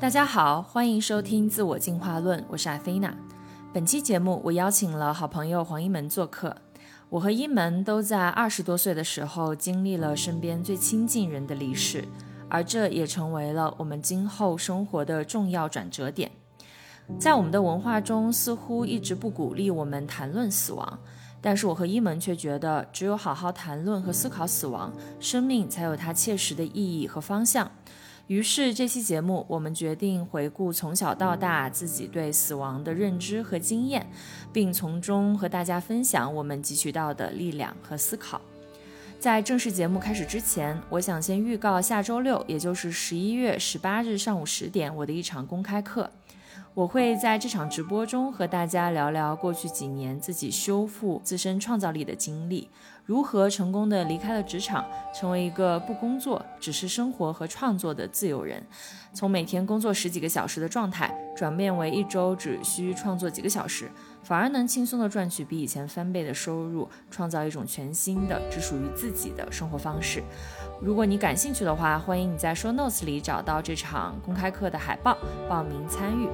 [0.00, 3.14] 大家好，欢迎收听《自我进化论》，我是艾菲娜。
[3.70, 6.56] 本期节目我邀请了好朋友黄一门做客。
[7.10, 12.08] 我和一门都在二十多岁的时候经历了身边最亲近人的离世，
[12.48, 16.30] 而这也成为了我们今后生活的重要转折点。
[17.18, 20.98] 在我们的文化中，似乎一直不鼓励我们谈论死亡，
[21.42, 27.70] 但是我和一门却觉得，只有好好谈论和思考死亡，生命才有它切实的意义和方向。
[28.30, 34.08] 于是这期节目，我们决定回顾从小到大自己对死亡的认知和经验，
[34.52, 38.40] 并从中和大家分享我们汲取到的力量和思考。
[39.18, 46.08] 在正式节目开始之前，我想先预告下周六，也就是十一月十八日上午十点，我的一场公开课。
[46.72, 52.68] 我会在这场直播中和大家聊聊过去几年自己修复自身创造力的经历，
[53.04, 58.64] 如何成功的离开了职场，成为一个不工作只是生活和创作的自由人，
[59.12, 63.90] 从每天工作十几个小时的状态，转变为一周只需创作几个小时，
[64.22, 70.22] 反而能轻松的赚取比以前翻倍的收入，创造一种全新的只属于自己的生活方式。
[70.80, 76.28] 如果你感兴趣的话，欢迎你在 Show Notes 里找到这场公开课的海报，报名参与。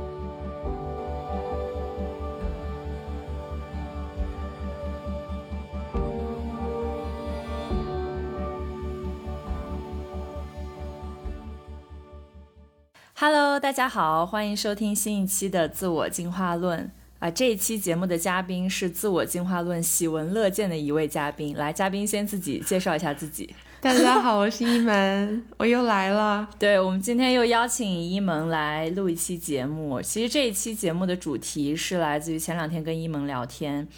[13.19, 17.31] Hello，大家好，欢迎收听新一期的自我进化论啊！
[17.31, 21.56] 这一期节目的嘉宾是自我进化论喜闻乐见的一位嘉宾。
[21.56, 23.55] 来，嘉宾先自己介绍一下自己。
[23.81, 26.47] 大家好，我是一门，我又来了。
[26.61, 30.03] 对我们今天又邀请一门来录一期节目。
[30.03, 33.89] 其实这一期节目的主题是来自于前两天跟一门聊天，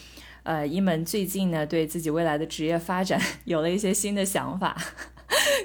[0.45, 4.77] 呃，一门最近呢对自己未来的职业发展 有了一些新的想法，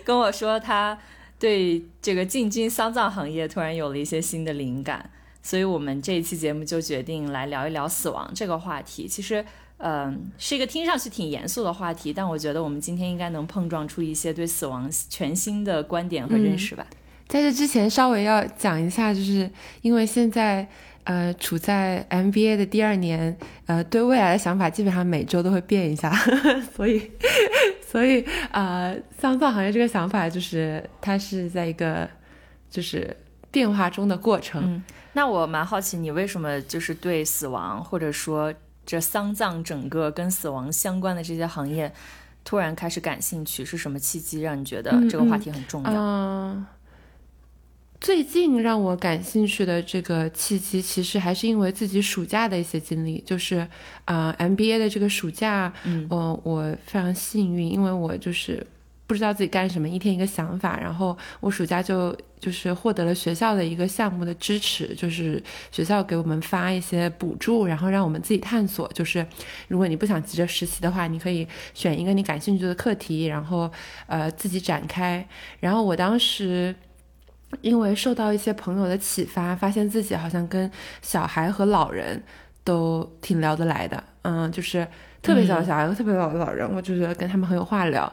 [0.04, 0.98] 跟我说他。
[1.44, 5.10] 对这个进军丧葬行业突然有了一些新的灵感，
[5.42, 9.06] 所以我们这一期节目就决定来聊一聊死亡这个话题。
[9.10, 9.44] 其实，
[9.76, 16.88] 嗯，是一个听上去挺严肃的话题，但我觉得我们今天应该能碰撞出一些对死亡全新的观点和认识吧。
[17.28, 20.66] 在这之前，稍微要讲一下，就是因为现在。
[21.06, 26.12] 呃，处在 MBA 的第二年，呃，对未来的想法基本上每周都会变一下，
[26.76, 27.12] 所以，
[27.86, 32.10] 所以啊，丧葬行业这个想法就是它是在一个
[32.70, 33.16] 就是
[33.52, 34.64] 变化中的过程。
[34.64, 38.54] 嗯，那我蛮好奇，你为什么就是对死亡或者说
[38.86, 41.92] 这丧葬整个跟死亡相关的这些行业
[42.44, 43.64] 突然开始感兴趣？
[43.64, 46.56] 是什么契机让你觉得这个话题很重要？
[48.04, 53.24] 最近让我感兴趣的这个契机，其实还是因为自己暑假的一些经历。
[53.26, 53.66] 就是，
[54.04, 58.68] 啊，MBA 的这个暑假，嗯，我非常幸运，因为我就是
[59.08, 68.86] 不知道自己干什么，一天一个想法，然后我暑假就就是获得了学校的一个项目的支持，就是学校给我们发一些补助，然后让我们自己探索。
[68.94, 69.26] 就是
[69.70, 73.72] 如果你不想急着实习的话，你可以选一个你感兴趣的课题，然后
[74.08, 75.26] 呃自己展开。
[75.62, 76.76] 然后我当时。
[77.62, 80.70] 因为受到一些朋友的启发，发现自己好像跟
[81.02, 82.22] 小孩和老人
[82.64, 84.88] 都挺聊得来的，嗯，就是
[85.22, 88.12] 特别小的小孩和特别老的老人，我就觉得跟他们很有话聊。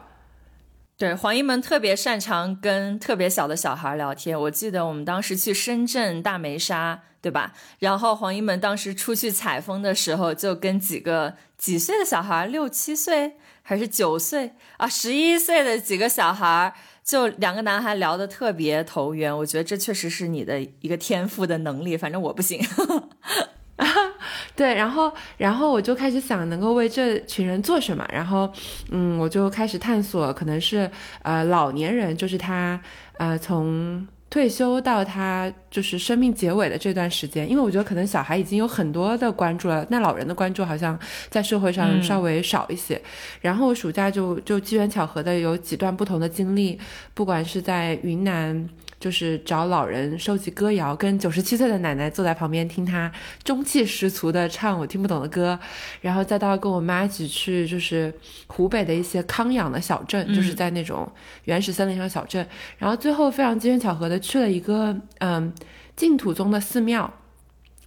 [0.97, 4.39] 对，黄一门特别擅长跟特别小的小孩聊天。
[4.39, 7.53] 我记得我们当时去深圳大梅沙，对吧？
[7.79, 16.73] 然后黄一门当时出去采风的时候，就跟几个几岁的小孩，六七岁还是九岁啊，十一岁的几个小孩。
[17.03, 22.59] 就两个男孩聊得特别投缘，我觉得这确实是你的一个天赋的能力，反正我不行。
[24.55, 28.51] 对，然后，然后我就开始想能够为这群人做什么，然后，
[28.91, 30.89] 嗯，我就开始探索，可能是
[31.23, 32.79] 呃老年人，就是他
[33.17, 34.07] 呃从。
[34.31, 40.97] 退休到他就是生命结尾的这段时间，因为我觉得可能小孩已经有很多的关注了，那老人的关注好像
[41.29, 42.99] 在社会上稍微少一些。
[43.41, 46.79] 然后暑假就就机缘巧合的有几段不同的经历，
[47.13, 48.67] 不管是在云南。
[49.01, 53.11] 就是找老人收集歌谣，跟九十七岁的奶奶坐在旁边听她
[53.43, 55.59] 中气十足的唱我听不懂的歌，
[56.01, 58.13] 然后再到跟我妈一起去，就是
[58.45, 61.11] 湖北的一些康养的小镇，就是在那种
[61.45, 65.51] 原始森林上小镇，然后最后非常机缘巧合的去了一个嗯
[65.95, 67.11] 净土宗的寺庙。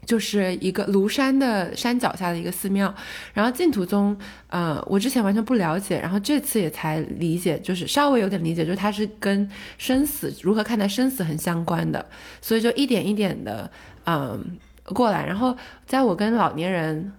[0.04, 2.94] 就是一个庐山的山脚下的一个寺庙，
[3.32, 4.16] 然后净土宗，
[4.48, 9.48] 呃，我之前完全不了解，然后这次也才理解，就是稍微有点理解，就是它是跟
[9.78, 12.04] 生死如何看待生死很相关的，
[12.40, 13.70] 所以就一点一点的，
[14.06, 15.56] 嗯，过来，然后
[15.86, 17.12] 在我跟老年人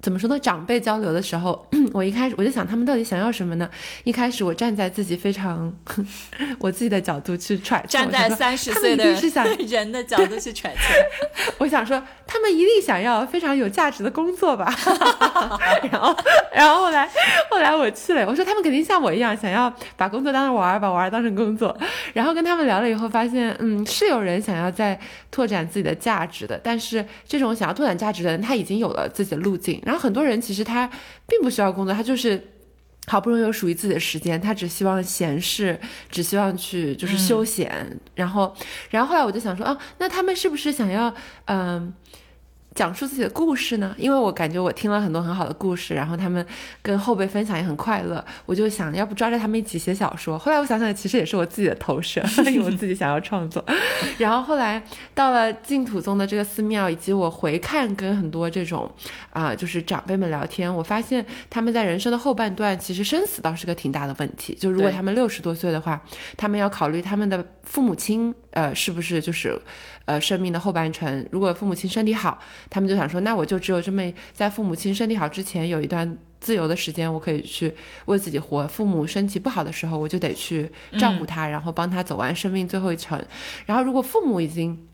[0.00, 0.38] 怎么说呢？
[0.38, 3.68] 长辈交流的时候， 我一开始我就想他们到底想要什么呢？
[4.04, 5.72] 一开始我站在自己非常
[6.60, 9.04] 我自己的角度去揣测，站在三十岁的
[9.68, 14.72] 人的角度去揣测， 我想说他们一定想要非常有价值的工作吧。
[15.90, 16.16] 然后，
[16.54, 17.08] 然后后来
[17.50, 21.76] 后来我去了，我说他们肯定像我一样想要把工作当成玩儿，把玩儿当成工作。
[22.12, 24.98] 然后跟他们聊了以后，发现嗯，是有人想要在
[25.30, 29.82] 拓展自己的价值的，但是这种想要拓展价值的人，他已经有了自己的路径。
[29.88, 30.86] 然后很多人其实他
[31.26, 32.38] 并不需要工作，他就是
[33.06, 35.80] 好不容易有属于自己的时间，他只希望闲适，
[36.10, 37.98] 只希望去就是休闲。
[38.14, 38.54] 然后，
[38.90, 41.14] 然后后来我就想说，啊，那他们是不是想要
[41.46, 41.94] 嗯？
[42.78, 43.92] 讲述自己的故事呢？
[43.98, 46.46] 因为我感觉我听了很多很好的故事，然后他们
[46.80, 50.38] 跟后辈分享也很快乐，我就想要不抓着他们一起写小说。
[50.38, 53.64] 后来我想想，其实也是我自己的投射， 因为我自己想要创作。
[54.16, 54.80] 然后后来
[55.12, 58.88] 到了净土宗的这个寺庙，以及我回看跟很多这种
[59.30, 64.54] 啊，就是长辈们聊天，我发现他们在人生的后半段，其实生死倒是个挺大的问题。
[64.54, 66.00] 就如果他们六十多岁的话，
[66.36, 69.60] 他们要考虑他们的父母亲，呃，是不是就是。
[70.08, 72.38] 呃，生命的后半程，如果父母亲身体好，
[72.70, 74.02] 他们就想说，那我就只有这么
[74.32, 77.74] 在父母亲身体好之前有一段自由的时间，我可以去
[78.06, 78.66] 为自己活。
[78.66, 83.22] 父母身体不好的时候，我就得去照顾他，然后帮他走完生命最后一程。
[83.66, 84.88] 然后，如果父母已经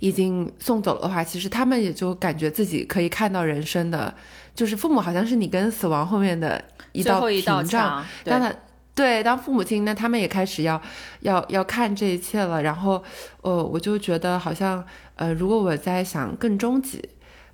[0.00, 4.12] 已经送走了的话，其实他们也就感觉自己可以看到人生的，
[4.52, 6.60] 就是父母好像是你跟死亡后面的
[6.90, 8.52] 一道屏障，当然。
[8.94, 10.80] 对，当父母亲，那他们也开始要，
[11.22, 12.62] 要要看这一切了。
[12.62, 13.02] 然后，
[13.42, 14.86] 呃，我就觉得好像，
[15.16, 17.02] 呃，如果我在想更终极、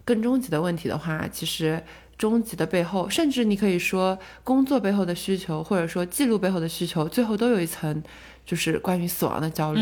[0.05, 1.83] 更终极的问题的话，其实
[2.19, 8.03] 终极的背后，甚至你可以说工作背后的需求，或者说记录背后的需求，最后都有一层，
[8.45, 9.81] 就是关于死亡的焦虑。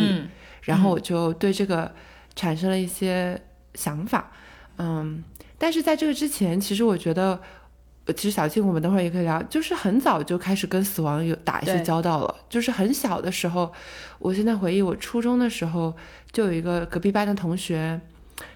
[0.62, 1.93] 然后我就对这个
[2.37, 3.40] 产生了一些
[3.75, 4.31] 想法，
[4.76, 5.25] 嗯，
[5.58, 7.40] 但是在这个之前，其实我觉得。
[8.14, 9.43] 其实小庆，我们等会儿也可以聊。
[9.44, 12.34] 就是很早就开始跟死亡有打一些交道了。
[12.49, 13.70] 就是很小的时候，
[14.19, 15.94] 我现在回忆，我初中的时候
[16.32, 18.00] 就有一个隔壁班的同学，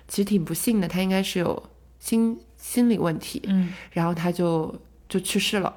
[0.09, 1.63] 其实挺不幸的，他应该是有
[1.99, 4.75] 心心理问题，嗯，然后他就
[5.09, 5.75] 就去世了。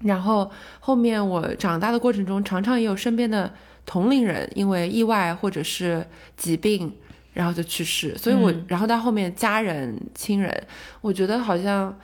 [0.00, 0.50] 然后
[0.80, 3.52] 后面我长大的过程中，常常也有身边的
[3.84, 6.06] 同龄人因为意外或者是
[6.36, 6.90] 疾病，
[7.34, 8.16] 然后就去世。
[8.16, 10.66] 所以我然后到后面家人亲人，
[11.02, 11.94] 我觉得好像。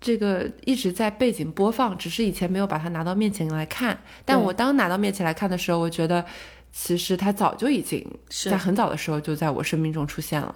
[0.00, 3.98] 这个一直在背景播放，只是以前没有把它拿到面前来看。
[4.24, 6.24] 但我当拿到面前来看的时候，我觉得
[6.72, 10.54] 其实它早就已经在很早的时候就在我生命中出现了。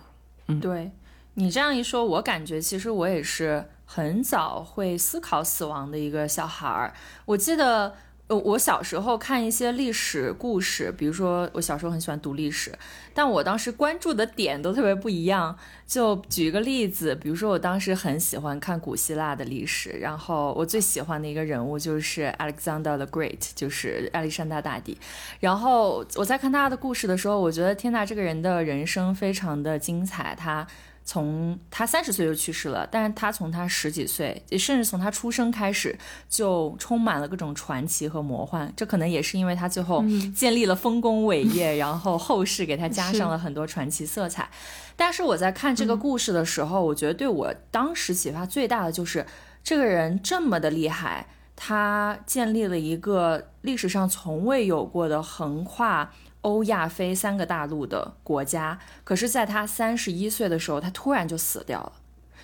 [0.49, 0.91] 嗯，对
[1.35, 6.95] 你这样一说，我感觉其实我也是很早会思考死亡的一个小孩儿。
[7.27, 7.95] 我记得。
[8.27, 12.73] 呃，我小时候看一些历史故事，比如说我小时候很喜欢读历史，
[13.13, 15.55] 但我当时关注的点都特别不一样。
[15.87, 24.97] 就举一个例子，比如说我当时很喜欢看古希腊的历史，然后我最喜欢的一个人物就是 Alexander the Great，就是亚历山大大帝。
[25.41, 30.67] 然后我在看他的故事的时候，我觉得天呐，这个人的人生非常的精彩，他。
[31.05, 35.99] 从他三十岁就去世了，但是他从他十几岁，甚至从他出生开始，
[36.31, 38.73] 就充满了各种传奇和魔幻。
[38.75, 40.03] 这可能也是因为他最后
[40.35, 44.49] 建立了丰功伟业，然后后世给他加上了很多传奇色彩。
[44.97, 49.27] 但是我在看这个故事的时候，我觉得对我当时启发最大的就是，
[49.63, 56.11] 这个人这么的厉害，他建立了一个历史上从未有过的横跨。
[56.45, 61.93] 欧亚非三个大陆的国家，可是，在他三十一岁的时候，他突然就死掉了，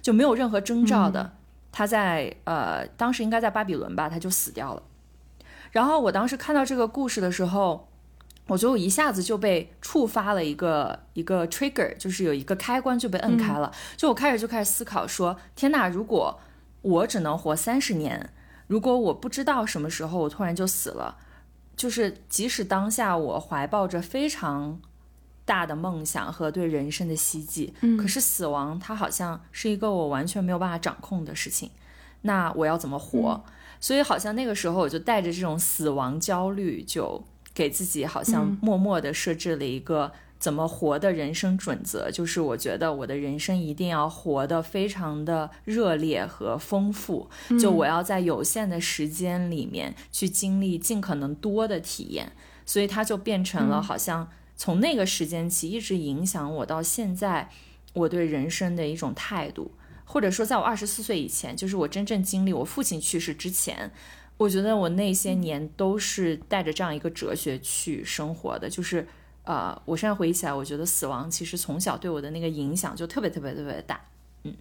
[0.00, 1.32] 就没有任何征兆的。
[1.70, 4.82] 他在呃，当时应该在巴比伦吧，他就死掉了。
[5.70, 7.88] 然后我当时看到这个故事的时候，
[8.46, 13.70] 我觉得我一下子就被触发了一个一个 trigger，就是有一个开关就被摁开了。
[13.98, 16.40] 就我开始就开始思考说：天呐，如果
[16.80, 18.30] 我只能活三十年，
[18.66, 21.18] 如果我不知道什么时候我突然就死了。
[21.80, 24.78] 就是即使当下我怀抱着非常
[25.46, 31.70] 大的梦想和对人生的希冀，嗯，可是死亡它好像是一个我完全没有办法掌控的事情，
[32.20, 33.42] 那我要怎么活？
[33.80, 40.12] 所以好像那个时候我就带着这种死亡焦虑，就给自己好像默默的设置了一个。
[40.40, 47.28] 怎么活的人生准则，就是我觉得我的人生一定要活得非常的热烈和丰富，
[47.60, 52.32] 就我要在有限的时间里面去经历尽可能多的体验，
[52.64, 57.50] 所以它就变成了好像从那个时间起一直影响我到现在
[57.92, 59.72] 我对人生的一种态度，
[60.06, 63.92] 或者说在我二十四岁以前，就是我真正经历我父亲去世之前，
[64.38, 69.06] 我觉得我那些年都是带着这样一个哲学去生活的，就是。
[69.44, 74.00] 呃，我现在回忆起来，我觉得死亡其实从小对我的那个影响就特别特别特别的大。
[74.44, 74.54] 嗯，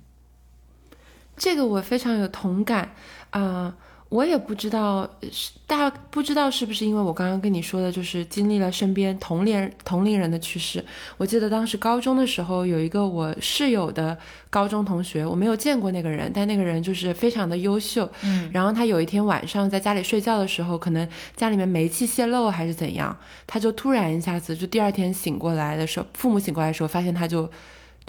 [1.37, 2.95] 这个我非常有同感
[3.31, 3.75] 啊。
[4.09, 10.83] 我也不知道，是大不知道是不是因为我刚刚跟你说的，就是经历了身边同龄同龄人的去世。
[11.17, 14.17] 我记得当时高中的时候，有一个我室友的
[14.49, 18.09] 高中同学，我没有见过那个人，但那个人就是非常的优秀。
[18.23, 27.47] 嗯，然后他有一天晚上在家里睡觉的时候，可能家里面煤气泄漏还是怎样，他就突然一下子，就第二天醒过来的时候，父母醒过来的时候，发现他就。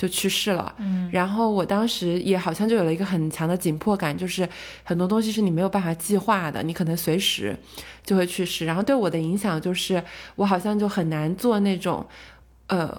[0.01, 4.49] 就去世了，嗯，然后我当时也好像就有了一个很强的紧迫感，就是
[4.83, 7.55] 很多东西是你没有办法计划的，你可能随时
[8.03, 8.65] 就会去世。
[8.65, 10.03] 然后对我的影响就是，
[10.37, 12.07] 我好像就很难做那种，
[12.69, 12.99] 呃，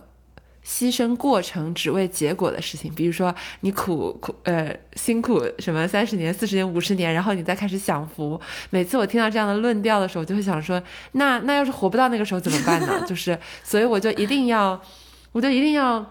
[0.63, 2.93] 牺牲过程只为结果的事情。
[2.93, 8.39] 比如说你苦苦呃辛苦什么三十年、四十年、五十年，然后你再开始享福。
[8.69, 10.79] 每次我听到这样的论调的时候，我就会想说，
[11.13, 13.03] 那那要是活不到那个时候怎么办呢？
[13.07, 14.79] 就是，所以我就一定要，
[15.31, 16.05] 我就一定要。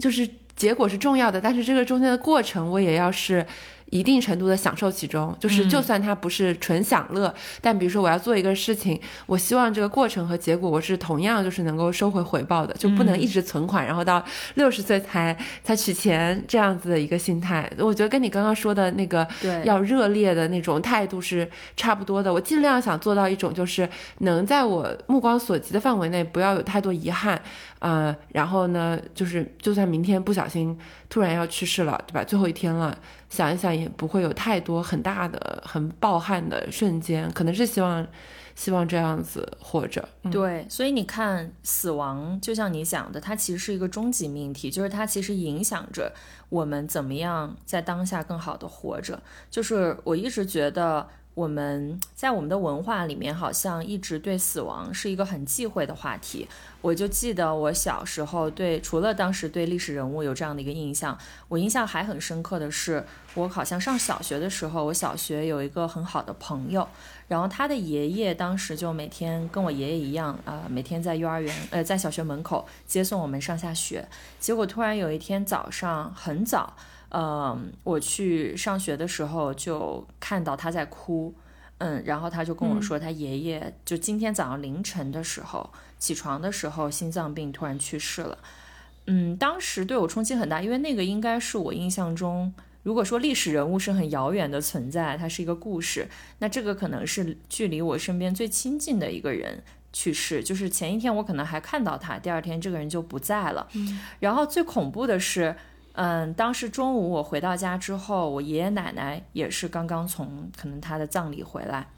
[0.00, 3.46] 就是结果是重要的，但是这个中间的过程我也要是。
[3.90, 17.70] 一定程度的享受其中，就是就算它不是纯享乐，但比如说我要做一个事情，我希望这个过程和结果我是同样就是能够收回回报的，就不能一直存款，然后到六十岁才才取钱这样子的一个心态。
[17.78, 19.26] 我觉得跟你刚刚说的那个
[19.64, 22.32] 要热烈的那种态度是差不多的。
[22.32, 27.40] 我尽量想做到一种就是能在我目光所及的范围内不要有太多遗憾，
[27.80, 30.78] 呃，然后呢，就是就算明天不小心
[31.08, 32.22] 突然要去世了，对吧？
[32.22, 32.96] 最后一天了。
[33.30, 38.06] 想一想也不会有太多很大的、很暴汗的瞬间，可能是希望，
[38.54, 40.06] 希望这样子活着。
[40.30, 46.12] 对，所以你看，死亡就像你讲的，它其实是一个终极命题，就是它其实影响着
[46.50, 49.22] 我们怎么样在当下更好的活着。
[49.48, 51.08] 就是我一直觉得。
[51.40, 56.46] 我们在我们的文化里面，好像一直对死亡是一个很忌讳的话题。
[56.82, 61.16] 我就记得我小时候对，除了当时对历史人物有这样的一个印象，
[61.48, 63.02] 我印象还很深刻的是，
[63.34, 66.86] 我好像上小学的时候，我小学有一个很好的朋友，
[67.28, 74.06] 然后他的爷爷当时就每天跟我爷爷一样啊，每天在幼儿园呃在小学门口接送我们上下学。
[74.38, 76.76] 结果突然有一天早上很早。
[77.12, 81.34] 嗯，我去上学的时候就看到他在哭，
[81.78, 88.38] 嗯，然后他就跟我说，他爷爷就今天早上凌晨的时候起床的时候心脏病突然去世了，
[89.06, 103.66] 嗯，当时对我冲击很大，因为那个应该是我印象中，如果说历史人物是很遥远的存在，它是一个故事，那这个可能是距离我身边最亲近的一个人去世，就是前一天我可能还看到他，第二天这个人就不在了，
[104.20, 105.56] 然后最恐怖的是。
[105.94, 111.88] 嗯，当时中午我回到家之后，我爷爷奶奶也是刚刚从可能他的葬礼回来，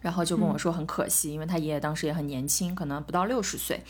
[0.00, 3.80] 然后就跟我说很可惜，因为他爷爷当时也很年轻，可能不到六十岁。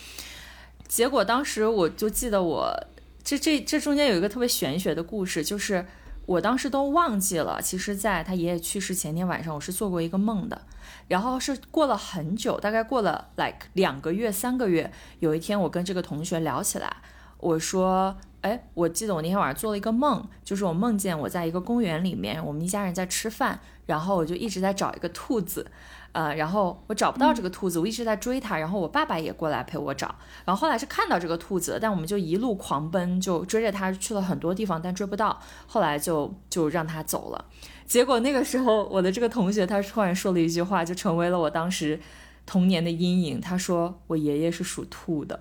[0.87, 2.87] 结果当时我就记得我
[3.25, 5.87] 这这这中间有一个特别玄学的故事，就是
[6.27, 10.61] 我当时都忘记了，其实在他爷爷去世前天晚上，我是做过一个梦的，
[11.09, 16.99] 然后是过了很久，大概过了 like 两个月三个月，有一天我跟这个同学聊起来，
[17.39, 18.15] 我说。
[18.47, 25.67] 哎，我记得我那天晚上做了一个梦，就是我梦见我在一个公园里面，我们一家人在吃饭，然后我就一直在找一个兔子，
[26.13, 37.47] 呃，然后我找不到这个兔子，我一直在追它，然后我爸爸也过来陪我找，然后后来是看到这个兔子，但我们就一路狂奔，就追着它去了很多地方，但追不到，后来就就让它走了。
[37.85, 41.99] 结果那个时候，我的这个同学他突然说了一句话，就成为了我当时
[42.47, 43.41] 童年的阴影。
[43.41, 45.41] 他说我爷爷是属兔的。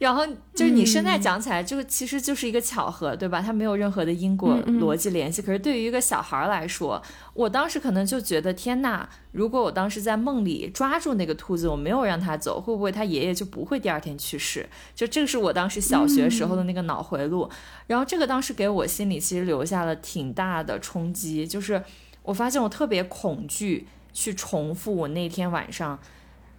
[0.00, 3.42] 然后就是你现在讲起来，就其实就是一个巧合，对吧？
[3.42, 5.42] 它没有任何的因果逻辑联系。
[5.42, 7.02] 可是对于一个小孩来说，
[7.34, 14.66] 我当时可能就觉得，天呐，如果我当时在梦里抓住那个兔子，我没有让它走，会不会他爷爷就不会第二天去世？
[14.94, 17.50] 就这个是我当时小学时候的那个脑回路。
[17.86, 21.84] 然后这个当时给我心里其实留下了挺大的冲击，就是
[22.22, 25.98] 我发现我特别恐惧去重复我那天晚上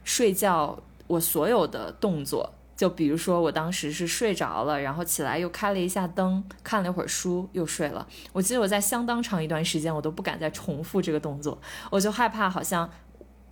[0.03, 2.53] 睡觉我所有的动作。
[2.81, 8.07] 就比如说，我当时是睡着了，然后起来又开了一下灯，看了一会儿书，又睡了。
[8.33, 11.61] 我记得我在相当长一段时间，我都不敢再重复这个动作，
[11.91, 12.89] 我就害怕好像，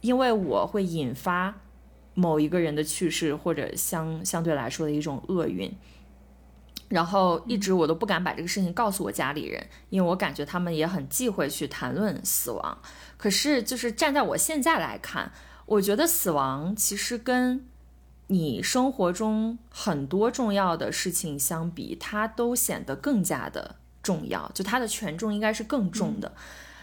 [0.01, 1.53] 因为我会引发
[2.15, 5.71] 某一个人的去世，或者相相对来说的一种厄运。
[6.87, 12.79] 然后一直我都不敢把这个事情告诉我家里人，因为我感觉他们也很忌讳去谈论死亡。
[13.15, 15.31] 可是就是站在我现在来看，
[15.67, 17.67] 我觉得死亡其实跟
[18.29, 26.33] 你生活中很多重要的事情相比，它都显得更加的重要，就它的权重应该是更重的，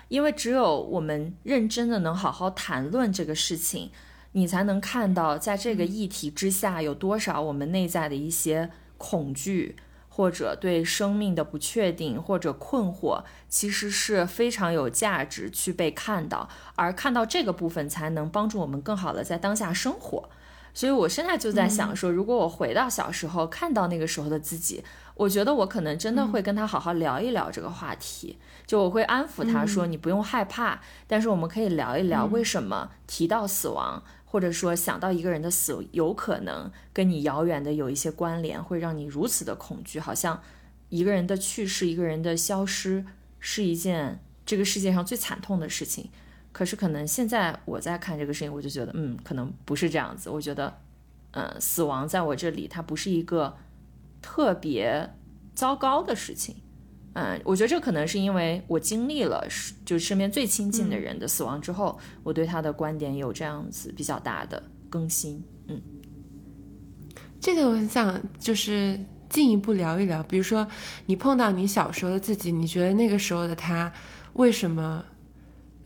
[0.08, 3.90] 因为只有我们认真的能好好谈论这个事情，
[4.32, 9.76] 你才能看到在这个议题之下有多少我们内在的一些恐惧。
[10.08, 20.30] 或者对生命的不确定或者困惑，其实是非常有价值去被看到，而看到这个部分才能帮助我们更好的在当下生活。
[20.76, 34.02] 所以我现在就在想说，如果我回到小时候看到那个时候的自己，我觉得我可能真的会跟他好好聊一聊这个话题，就我会安抚他说你不用害怕，但是我们可以聊一聊为什么提到死亡。
[34.28, 40.42] 或者说想到一个人的死，有可能跟你遥远的有一些关联，会让你如此的恐惧，好像
[40.90, 43.06] 一个人的去世，一个人的消失
[43.40, 46.11] 是一件这个世界上最惨痛的事情。
[46.56, 50.30] 可是可能现在我在看这个事情，我就觉得，嗯，可能不是这样子。
[50.30, 50.75] 我觉得，
[51.32, 53.54] 嗯，死亡在我这里，它不是一个
[54.22, 55.06] 特别
[55.54, 56.56] 糟糕的事情。
[57.12, 59.46] 嗯，我觉得这可能是因为我经历了，
[59.84, 65.44] 就身边最亲近的人的死亡之后，我对他的观点有这样子比较大的更新。
[65.68, 65.78] 嗯，
[67.38, 68.98] 这个我很想就是
[69.28, 70.66] 进一步聊一聊，比如说
[71.04, 73.92] 你碰到你小时候的自己，你觉得那个时候的他
[74.32, 75.04] 为什么？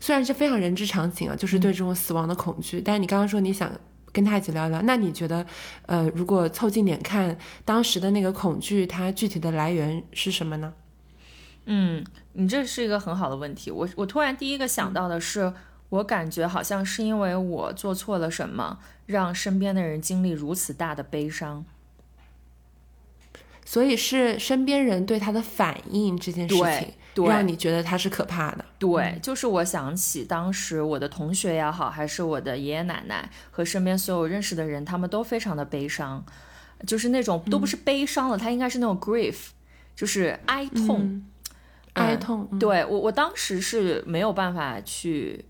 [0.01, 3.71] 虽然是非常人之常情啊，就是对这种死亡的恐惧，但是你刚刚说你想
[4.11, 5.45] 跟他一起聊聊，那你觉得，
[5.85, 10.73] 呃，如果凑近点看当时的那个恐惧，它具体的来源是什么呢？
[11.65, 12.03] 嗯，
[12.33, 13.69] 你这是一个很好的问题。
[13.69, 15.53] 我我突然第一个想到的是，
[15.89, 21.63] 我感觉好像是因为我做错了什么，让身边的人经历如此大的悲伤，
[23.63, 28.65] 所以是身边人对他的反应这件事情，让你觉得他是可怕的。
[28.79, 36.23] 对，就是我想起当时我的同学也好，还是我的爷爷奶奶和身边所有认识的人，他们都非常的悲伤，
[36.85, 39.49] 就是那种都不是悲伤了，他应该是那种 grief，
[39.95, 41.23] 就是哀痛。
[41.93, 45.43] 哀痛，对我我当时是没有办法去，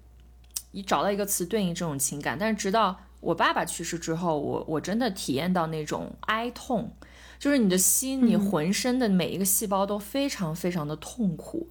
[0.71, 6.91] 你找到一个词对应这种情感，但是直到我爸爸去世之后，我我真的体验到那种哀痛，
[7.41, 11.67] 就是你的心，你浑身的每一个细胞都非常非常的痛苦。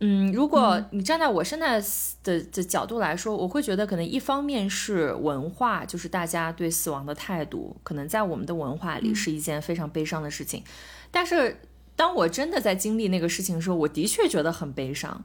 [0.00, 1.80] 嗯，如果你站在我现在
[2.24, 10.64] 的的角度来说，我会觉得可能一方面是文化，就是大家对死亡的态度，可能在我们的文化里是一件非常悲伤的事情，
[11.12, 11.60] 但是。
[11.96, 15.22] 当我真的在经历那个事情的时候，我的确觉得很悲伤，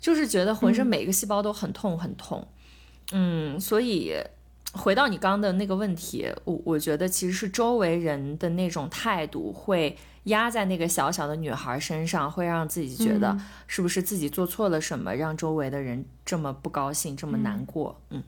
[0.00, 2.48] 就是觉得浑身每一个细胞都很痛很痛。
[3.12, 4.14] 嗯，所以
[4.74, 17.98] 回到你刚刚的那个问题，我我觉得其实是周围人的那种态度会压在那个小小的女孩身上，会让自己觉得是不是自己做错了什么，让周围的人这么不高兴，这么难过。
[18.10, 18.22] 嗯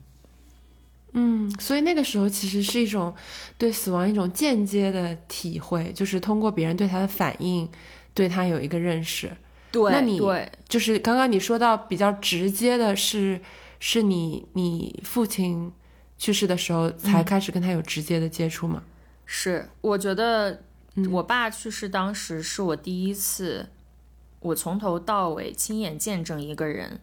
[1.13, 3.13] 嗯，所以那个时候其实是一种
[3.57, 7.69] 对死亡一种间接的体会，就是通过别人对他的反应。
[8.13, 9.31] 对他有一个认识，
[9.71, 13.39] 对，那你对，就是刚刚你说到比较直接的是，
[13.79, 15.71] 是你你父亲
[16.17, 18.83] 去世的时候才开始跟他有直接的接触吗？
[19.25, 20.63] 是，我觉得
[21.11, 23.69] 我爸去世当时是我第一次，
[24.39, 26.99] 我从头到尾亲眼见证一个人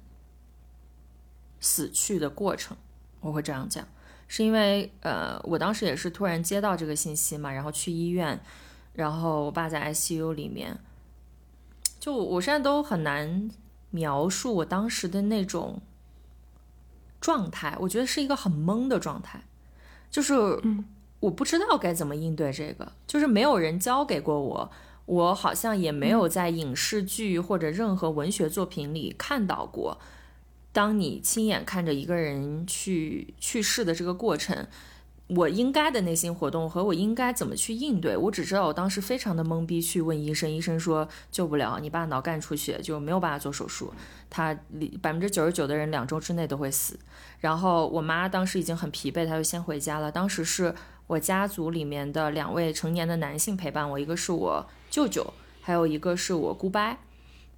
[1.60, 2.76] 死去的过程，
[3.20, 3.86] 我会这样讲，
[4.26, 8.40] 是因为呃，我当时也是突然接到这个信息嘛，然后去医院，
[8.94, 10.78] 然后我爸在 ICU 里面。
[12.00, 13.50] 就我现在都很难
[13.90, 15.80] 描述我当时的那种
[17.24, 19.42] 状态，我觉得是一个很懵的状态，
[20.10, 20.34] 就是
[21.20, 24.70] 我不知道该怎么应对这个，就是没有人教给过我，
[25.06, 29.98] 我好像也没有在影视剧或者任何文学作品里看到过，
[30.70, 34.66] 当你亲眼看着一个人去去世的这个过程。
[35.28, 43.90] 我应该的内心活动和我应该怎么去应对，我只知道我当时非常的懵逼，去问医生，医生说救不了，你爸脑干出血，就没有办法做手术，
[44.28, 44.54] 他
[45.00, 46.98] 百分之九十九的人两周之内都会死。
[47.40, 50.12] 然后我妈当时已经很疲惫，她就先回家了。
[50.12, 50.74] 当时是
[51.06, 55.32] 我家族里面的两位成年的男性陪伴我，一个是我舅舅，
[55.62, 56.98] 还有一个是我姑伯，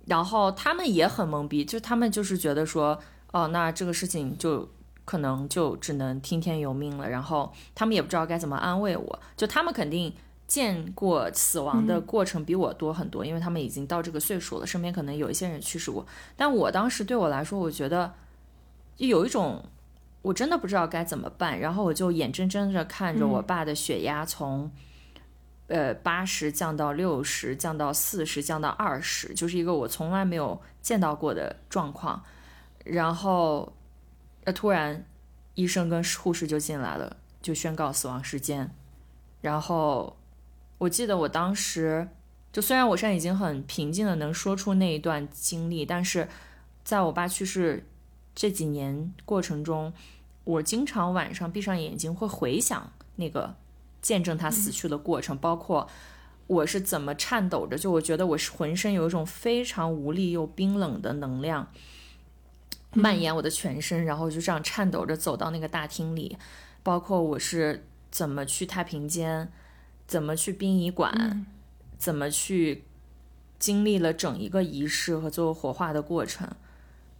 [0.04, 3.00] 然后他们也很懵逼，就他们就是觉得说，
[3.32, 4.68] 哦，那这个事情就。
[5.06, 10.12] 可能就只能听天由命了，然后他们也不知道该怎么安慰我，就他们肯定
[10.48, 16.04] 见过死亡的过程比我多很多，因为他们已经到这个岁数了，身边可能有一些人去世过。
[16.36, 18.12] 但我当时对我来说，我觉得
[18.96, 19.64] 有一种
[20.22, 24.68] 我真的不知道该怎么办，然后我就眼睁睁的看着我爸的血压从
[25.68, 32.20] 呃八十降到六十，降到四十，降到二十，就是一个我从来没有见到过的状况，
[32.84, 33.72] 然后。
[34.46, 35.04] 那突然，
[35.54, 38.70] 医生跟护士就进来了，就宣告死亡时间。
[39.40, 40.16] 然后，
[40.78, 42.08] 我记得我当时，
[42.52, 46.28] 就虽然我现在已经很平静的能说出那一段经历，但是
[46.84, 47.84] 在我爸去世
[48.34, 49.92] 这几年过程中，
[50.44, 53.56] 我经常晚上闭上眼睛会回想那个
[54.00, 55.88] 见证他死去的过程，包括
[56.46, 61.68] 我是怎么颤抖着，就我觉得我是浑身有一种非常无力又冰冷的能量
[62.92, 66.36] 蔓延我的全身，然后就这样颤抖着走到那个大厅里，
[66.82, 69.52] 包括我是怎么去太平间，
[70.06, 71.44] 怎么去殡仪馆，
[71.98, 72.84] 怎么去
[73.58, 76.48] 经历了整一个仪式和最后火化的过程。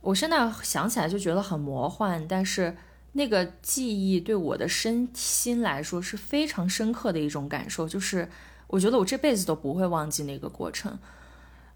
[0.01, 2.77] 我现在想起来就觉得很魔幻，但是
[3.13, 8.29] 那个记忆对我的身心来说是非常深刻的一种感受，就是
[8.69, 10.99] 我觉得我这辈子都不会忘记那个过程。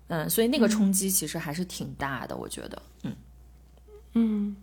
[0.08, 2.82] 嗯，所以那个冲击其实还是挺大的，我觉得。
[3.02, 3.14] 嗯
[4.14, 4.56] 嗯，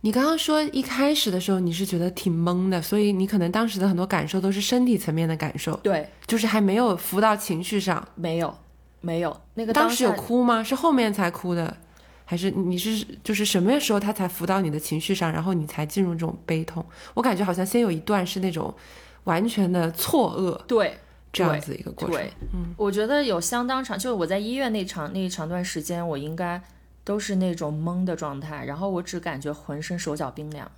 [0.00, 8.06] 你刚刚说一开始的时候你是觉得挺懵的，所以你可能当时的很多感受都是身体层面的感受，对，就是还没有浮到情绪上。
[8.16, 8.52] 没有，
[9.00, 10.62] 没有那个当时有哭吗？
[10.62, 11.76] 是后面才哭的，
[12.24, 16.84] 还是你是就是什么时候他才浮到你的情绪上，然后你才进入这种悲痛？
[17.14, 18.74] 我感觉好像先有一段是那种
[19.24, 20.98] 完全的错愕对
[21.32, 22.16] 这样子一个过程。
[22.16, 26.60] 对，嗯，我觉得有相当长，就是我在医院那长那一长段时间，我应该
[27.08, 30.70] 都是那种懵的状态，然后我只感觉浑身手脚冰凉，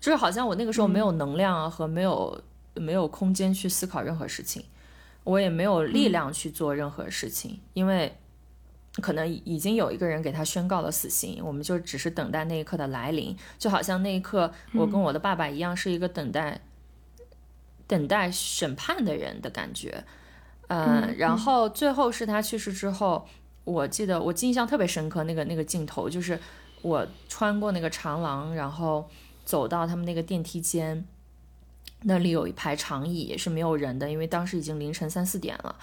[0.00, 2.42] 就是好像我那个时候没有能量啊和没有
[2.74, 4.64] 没有空间去思考任何事情，
[5.22, 8.16] 我也没有力量去做任何事情，因为
[9.00, 16.60] 可能已经有一个人给他宣告了死刑，我们就只是等待那一刻的来临，就好像那一刻我跟我的爸爸一样，是一个等待。
[17.86, 20.04] 等待审判的人的感觉，
[20.66, 23.26] 嗯，然后最后是他去世之后，
[23.68, 26.38] 我记得我印象特别深刻，那个那个镜头就是
[26.80, 29.06] 我穿过那个长廊，然后
[29.44, 31.04] 走到他们那个电梯间，
[32.04, 35.76] 那里有一排长椅是没有人的，因为当时已经凌晨三四点了，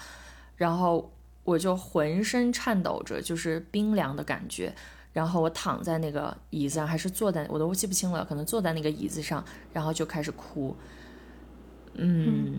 [0.56, 1.12] 然后
[1.44, 4.74] 我就浑身颤抖着，就是冰凉的感觉，
[5.12, 10.74] 然后我躺在那个椅子上，还是坐在我都记不清了，可能坐在那个椅子上，然后就开始哭。
[11.94, 12.56] 嗯，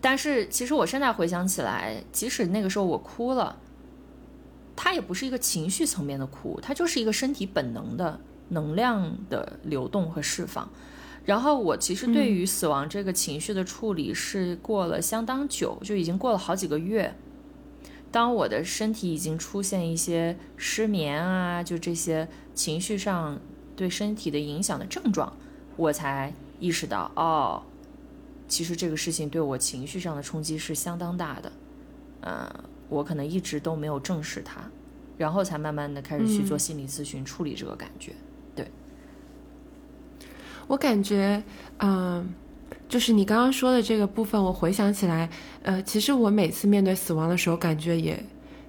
[0.00, 3.58] 但是其实我现在回想起来，即使那个时候我哭了，
[4.76, 10.68] 它也不是一个情绪层面的哭，它就是一个身体本能的能量的流动和释放。
[11.24, 17.16] 然后我其实对于死亡这个情绪的处理是过了相当久，就已经过了好几个月。
[18.12, 23.40] 当我的身体已经出现一些失眠啊，就这些情绪上
[23.74, 25.36] 对身体的影响的症状，
[25.76, 27.62] 我才意识到哦。
[28.46, 31.52] 其实这个事情对我情绪上的冲击是相当大的，
[32.20, 34.60] 呃，我可能一直都没有正视它，
[35.16, 38.12] 然后才慢慢的开始去做心理咨询，处理这个感觉。
[38.54, 38.66] 对，
[40.66, 41.42] 我感觉，
[41.78, 42.32] 嗯、
[42.88, 45.28] 就是你刚刚说的这个部分，我回想起来，
[45.62, 48.22] 呃，其实我每次面对死亡的时候，感觉也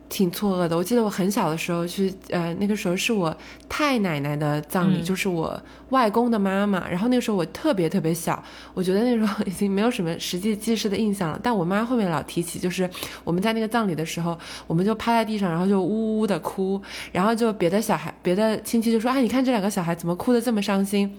[0.09, 0.75] 挺错愕的。
[0.77, 3.35] 我记得我很小的时候去，呃，那个时候是我
[3.67, 6.87] 太奶奶的葬礼，嗯就是我外公的妈妈。
[6.89, 8.41] 然后那个时候我特别特别小，
[8.73, 11.39] 我觉得那时候已经没有什么实际记事的印象了。
[11.43, 12.89] 但我妈后面老提起，就是
[13.23, 21.13] 我们在那个葬礼的时候，我们就趴在地上，然后就呜呜的哭，然后就别的小孩、别的亲戚就说：“啊，你看这两个小孩怎么哭得这么伤心？”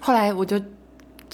[0.00, 0.60] 后来我就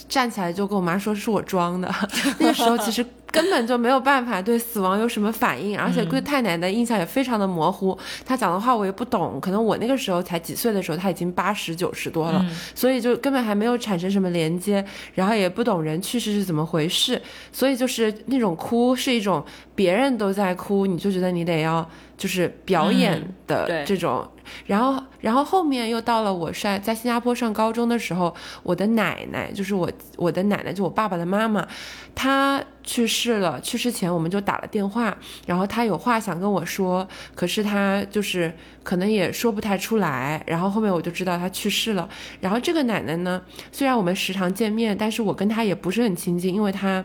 [0.09, 1.93] 站起来就跟我妈说是我装的，
[2.39, 3.05] 那个时候其实
[3.37, 12.45] 根本就没有办法对死亡有什么反应，而且对太奶的印象也非常的模糊，他讲的话我也不懂，可能我那个时候才几岁的时候，他已经八十九十多了，
[12.75, 14.83] 所以就根本还没有产生什么连接，
[15.15, 17.21] 然后也不懂人去世是怎么回事，
[17.53, 19.45] 所以就是那种哭是一种
[19.77, 24.29] 别人都在哭，你就觉得你得要就是表演的这种。
[24.65, 31.67] 然后，然后后面又到了我在在新加坡上高中的时候，我的奶奶就是我我的奶奶，就我爸爸的妈妈，
[32.15, 33.61] 她去世了。
[33.61, 35.15] 去世前我们就打了电话，
[35.47, 38.53] 然后她有话想跟我说，可是她就是
[38.85, 40.41] 可能也说不太出来。
[40.47, 42.09] 然后后面我就知道她去世了。
[42.41, 47.05] 然后这个奶奶呢，虽然我们时常见面，但是我跟她也不是很亲近，因为她。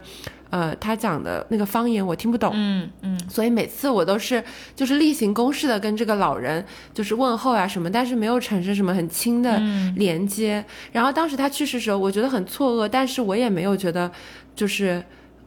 [0.52, 4.44] 呃，他讲的那个方言我听不懂，嗯嗯，所以每次我都是
[4.76, 9.60] 就是例行公事的跟这个老人就是问候啊什么，但是没有产生什么很亲的
[9.96, 10.64] 连接。
[10.92, 14.12] 然后当时他去世的时候，我觉得很错愕，但是我也没有觉得
[14.56, 15.02] 就是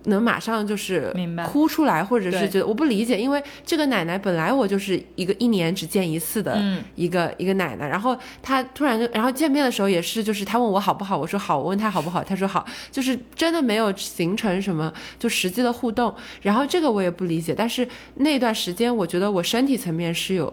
[0.05, 17.87] 能马上就是明白哭出来，或者是觉得我不理解，因为这个奶奶本来我就是一个一年只见一次的嗯一个、一个奶奶，然后她突然就，然后见面的时候也是，就是她问我好不好，我说好，我问她好不好，她说好，就是真的没有形成什么就实际的互动，然后这个我也不理解，但是
[18.17, 20.53] 那段时间我觉得我身体层面是有。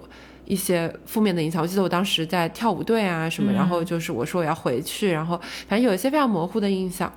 [0.52, 7.10] 一些负面的影响，我记得我当时在跳舞队啊什么，然后就是我说我要回去，然后反正有一些非常模糊的印象，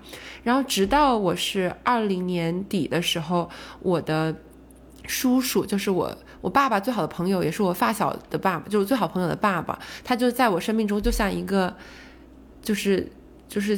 [0.45, 4.33] 然后直到我是二零年底的时候，我的
[5.09, 11.75] 叔叔就是我我爸爸最好的朋友，也是我发小的爸爸，就是最好朋友的爸爸，他就在我生命中就像一个，
[12.63, 13.11] 就是
[13.49, 13.77] 就是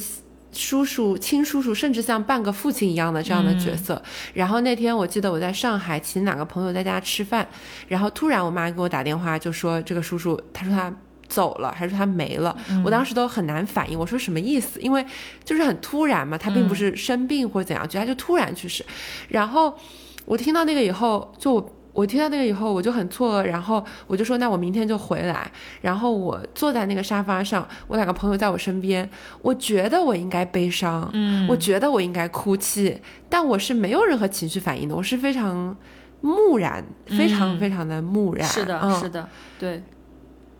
[0.56, 4.02] 叔叔、亲叔叔，甚至像半个父亲一样的这样的角色。
[4.32, 7.46] 然后那天我记得我在上海请哪个朋友在家吃饭，
[7.88, 10.92] 然后突然我妈给我打电话，就说这个叔叔，他说他
[11.28, 12.56] 走了，还是他没了。
[12.84, 14.80] 我当时都很难反应，我说什么意思？
[14.80, 15.04] 因为
[15.44, 18.84] 就是很突然嘛，他并不是生病或者怎样，就他就突然去世。
[19.28, 19.78] 然后
[20.24, 21.52] 我听到那个以后，就。
[21.52, 21.72] 我
[22.04, 25.50] 听到那个以后，我就很错愕，然后我就说，那我明天就回来。
[25.80, 29.08] 然后我坐在那个沙发上，我两个朋友在我身边，
[29.40, 35.74] 我觉得我应该悲伤，嗯，我觉得我应该哭泣，但我是没有任何情绪反应的，我是非常
[36.20, 38.46] 木然，非常非常的木然。
[38.46, 39.28] 是的，是的，
[39.58, 39.82] 对。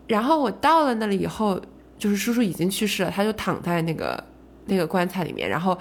[0.07, 1.61] 然后我到了那里以后，
[1.99, 4.23] 就是叔叔已经去世了，他就躺在那个
[4.67, 5.77] 那个棺材里面，然后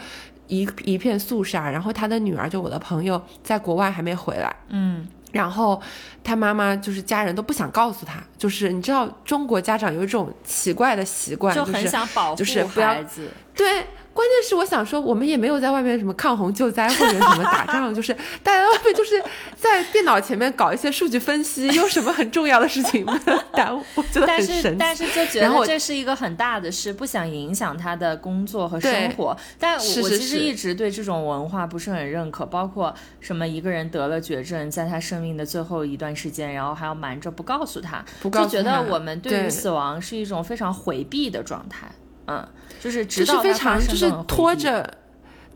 [0.48, 5.08] 一一片肃杀，然后他的女儿就我的朋友在国外还没回来，嗯。
[5.36, 5.82] 然后
[6.24, 13.86] 他妈妈就是家人都不想告诉他，就是你知道中国家长有一种奇怪的习惯，就很想保护孩子，对。
[14.16, 19.22] 关键是我想说，我们也没有在外面什么抗洪救灾或者什么打仗，就是 大家在外面就是
[19.58, 23.20] 在电脑前面搞一些数据分析，有什么很重要的事情吗？
[23.52, 24.78] 耽误，我觉得很神奇。
[24.80, 29.36] 但是但是就觉得这是一个很大的事，不想影响他的工作和生活。
[29.60, 41.92] 但我其实一直对这种文化不是很认可，包括什么一个人得了绝症，在他生命的最后一段时间，然后还要瞒着不告诉他，就觉得我们对于死亡是一种非常回避的状态。
[42.28, 42.48] 嗯，
[42.82, 44.92] 就是就是非常就是拖着，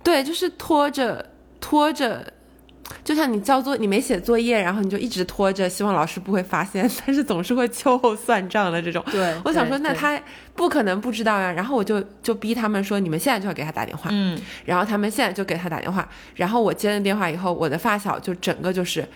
[0.04, 1.26] 对，就是拖着
[1.60, 2.32] 拖着，
[3.04, 9.04] 就像你交作你没写作业，然后你就一直拖着，希望老师不会发现， 但是总是会秋后算账的这种。
[9.12, 10.20] 对，我想说，那他
[10.56, 11.52] 不可能不知道呀。
[11.52, 14.10] 然后我就就逼他们说，你们现在就要给他打电话。
[14.14, 16.08] 嗯，然后他们现在就给他打电话。
[16.36, 19.08] 然后我接了电话以后，我的发小就整个就是。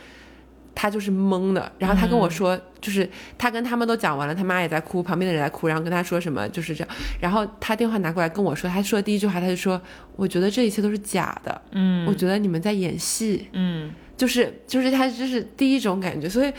[0.75, 3.07] 他就是懵的，然后他跟我说，就是
[3.37, 6.95] 他跟他们都讲完了，他妈也在哭，旁边的人在哭，然后跟他说什么，就是这样。
[7.19, 9.79] 然后他电话拿过来跟我说，他说的第一句话，他就说
[10.17, 16.51] ：“我觉得这一切都是假的，嗯，我觉得你们在演戏，嗯，就是就是他这是第一种感觉，所以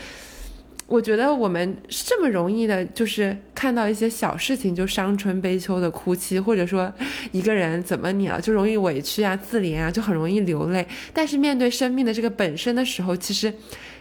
[0.87, 6.91] 我觉得我们是这么容易的，就是看到一些小事情就伤春悲秋的哭泣，或者说
[7.33, 10.87] 一个人怎么你了，就容易委屈啊、自怜啊，就很容易流泪。
[11.13, 13.53] 但是面对生命的这个本身的时候，其实。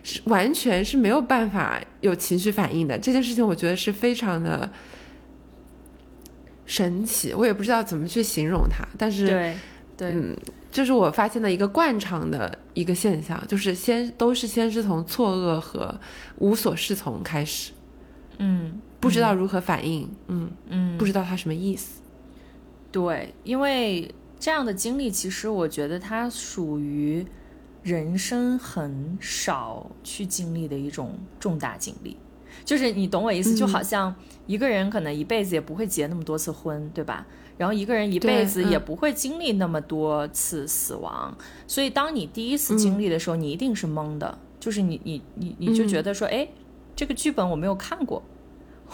[0.04, 4.70] 是完全是没有办法有情绪反应的这件事情，我觉得是非常的
[6.66, 8.86] 神奇，我也不知道怎么去形容它。
[8.98, 9.56] 但是，对，
[9.96, 10.36] 对，嗯，
[10.70, 15.98] 这是我发现的一个惯常的一个现象，就是先都是先是从错愕和
[16.36, 17.72] 无所适从开始，
[18.36, 22.02] 嗯，不知道如何反应，嗯嗯，不知道它什么意思。
[22.92, 27.26] 对，因为这样的经历，其实我觉得它属于。
[27.84, 32.16] 人生很少去经历的一种重大经历，
[32.64, 34.12] 就是你懂我意思，就好像
[34.46, 37.26] 一个人可能一辈子也不会结那么多次婚，对吧？
[37.58, 46.48] 然后一个人一辈子也不会经历那么多次死亡，所以当你第一次经历的时候，你一定是懵的，就是你你你你就觉得说，哎，
[46.96, 48.22] 这个剧本我没有看过。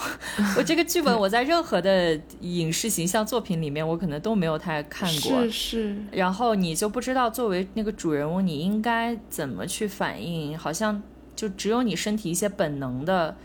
[0.56, 5.42] 我这个剧本，我在任何的影视形象作品里面，我可能都没有太看过。
[5.42, 5.96] 是是。
[6.12, 10.58] 然后你就不知道作为那个主人翁，你应该怎么去反应？
[10.58, 11.02] 好像
[11.36, 13.36] 就只有你身体一些本能的，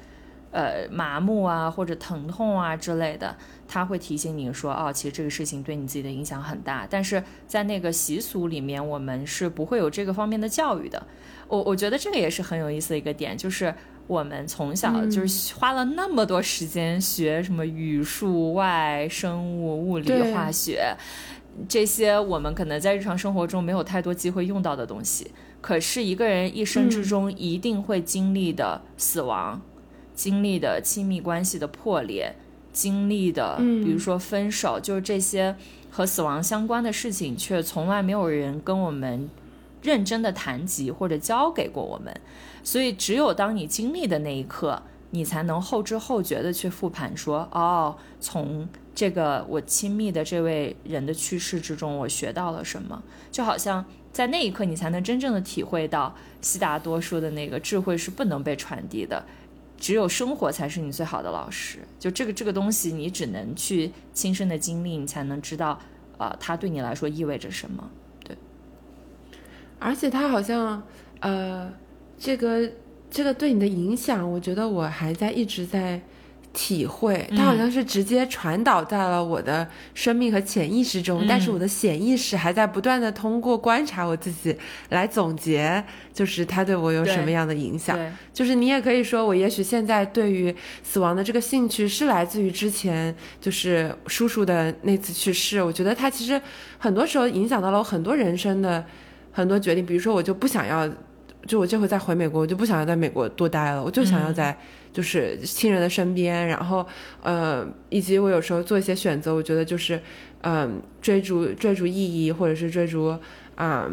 [0.51, 3.35] 呃，麻木啊，或者疼痛啊之类的，
[3.67, 6.87] 他会提醒你说，哦，其实这个事情对你自己的影响很大。
[6.89, 11.05] 但是在那个习俗里面，我们是不会有这个方面的教育的。
[11.47, 13.73] 我我觉得这个也是很有意思的一个点，就是。
[14.07, 20.95] 我们从小就是花了那么多时间学什么语数外、生物、物理、化学，
[21.67, 25.31] 这些我们可能在日常生活中没有太多机会用到的东西。
[25.59, 29.59] 可是一个人一生之中一定会经历的死亡，
[30.13, 32.35] 经历的亲密关系的破裂，
[32.71, 35.55] 经历的比如说分手，就是这些
[35.89, 39.27] 和死亡相关的事情，却从来没有人跟我们
[39.81, 42.15] 认真的谈及或者教给过我们。
[42.65, 59.23] 所以，只有当你经历的那一刻，你才能后知后觉的去复盘，说：“哦，从这个我亲密的这位人的去世之中，我学到了什么？”就好像在那一刻，你才能真正的体会到悉达多说的那个智慧是不能被传递的，
[59.78, 61.78] 只有生活才是你最好的老师。
[61.99, 65.80] 就这个这个东西，你只能去亲身的经历，你才能知道，
[66.17, 67.91] 呃，它对你来说意味着什么。
[68.23, 68.36] 对，
[69.78, 70.82] 而且它好像，
[71.19, 71.71] 呃。
[72.25, 72.67] 这个
[73.11, 76.01] 这个对你的影响，我觉得我还在一直在
[76.51, 84.57] 体会，它好像是直接传导在了我的生命和潜意识中，但是我的潜意识还在不断的通过观察我自己
[84.89, 87.95] 来总结，就是它对我有什么样的影响。
[88.33, 95.61] 就是你也可以说，我也许现在对于死亡的这个兴趣是来自于之前就是叔叔的那次去世。
[95.61, 96.41] 我觉得他其实
[96.79, 98.83] 很多时候影响到了我很多人生的
[99.31, 100.89] 很多决定，比如说我就不想要，
[101.47, 104.58] 就我这回再回美国，我就不想要在美国多待了，我就想要在。
[104.95, 106.88] 就是亲人的身边，然后，
[107.21, 110.01] 呃，以及我有时候做一些选择，我觉得就是，
[110.39, 113.13] 嗯，追逐追逐意义，或者是追逐，
[113.55, 113.91] 啊，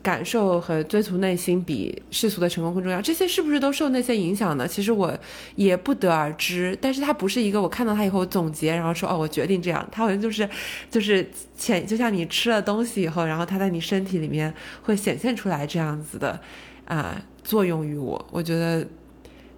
[0.00, 3.02] 感受和追逐内心比世俗的成功更重要。
[3.02, 4.68] 这些是不是都受那些影响呢？
[4.68, 5.12] 其实我
[5.56, 6.78] 也不得而知。
[6.80, 9.84] 但是它不是一个我看到它以后总结，然后说哦，我决定这样。
[9.90, 10.48] 它好像就是，
[10.88, 16.38] 就是潜，就像你吃了东西以后，然后它在你身体里面会显现出来这样子的，
[16.86, 18.26] 啊，作用于我。
[18.30, 18.86] 我觉得，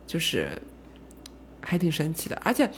[0.07, 0.51] 就是。
[1.61, 2.71] 还挺神奇的，而且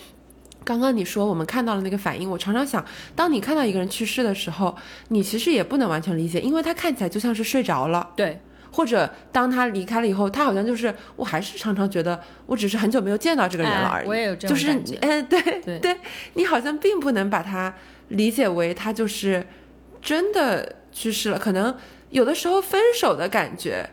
[0.65, 2.85] 刚刚你说我们看到了那个反应，我常常想，
[3.15, 4.77] 当你看到一个人去世的时候，
[5.11, 8.41] 你其实也不能完全理解，因为他看起来就像是睡着了，对，
[8.73, 15.97] 或者当他离开了以后，他好像就是，我还是常常觉得，我只是很久没有见到这个人了而已，我也有这种感觉，就是， 嗯，对对对，
[16.35, 17.73] 你好像并不能把他
[18.09, 19.47] 理解为他就是
[20.03, 21.77] 真的去世了，可能
[22.09, 23.89] 有的时候分手的感觉。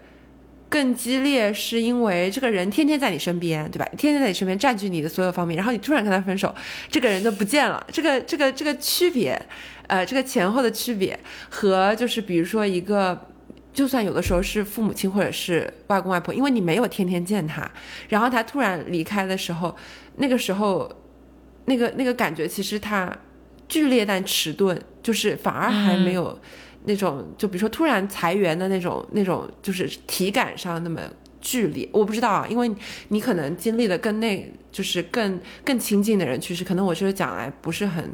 [0.69, 3.85] 更激烈是因为这个人天天在你身边，对吧？
[3.97, 6.53] 天天在你身边占据你的所有方面，然后你突然跟他分手，
[6.89, 7.85] 这个人就不见了。
[7.91, 9.41] 这个这个这个区别，
[9.87, 11.17] 呃，这个前后的区别
[11.49, 13.17] 和就是比如说一个，
[13.73, 17.69] 就算有的时候是父母亲或者是外公外婆，因为你没有天天见他，
[18.09, 19.73] 然后他突然离开的时候，
[20.17, 20.91] 那个时候，
[21.65, 23.15] 那个那个感觉其实他
[23.69, 26.37] 剧烈但迟钝，就是反而还没有。
[26.87, 31.01] 那种就比如说突然裁员的那种那种就是体感上那么
[31.39, 32.69] 剧烈，我不知道啊，因为
[33.09, 38.11] 你可能经历的跟那就是更更亲近的人去世，可能我这个讲来不是很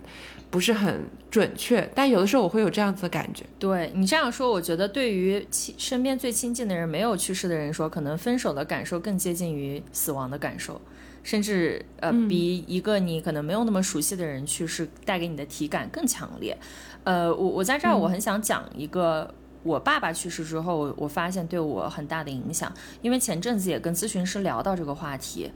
[0.49, 3.43] 不是很准确，但有的时候我会有这样子的感觉。
[3.57, 10.79] 对你这样说，我觉得对于亲身边最亲近的人没有去世的人说，可能分手的感受更接近于死亡的感受，
[11.23, 16.55] 甚至呃比一个你可能没有那么熟悉的人去世带给你的体感更强烈。
[17.03, 22.71] 呃，我我在这儿，我很想讲一个我爸爸去世之后，我发现对我很大的影响。
[23.01, 25.51] 因为前阵子也跟咨询师聊到这个话题，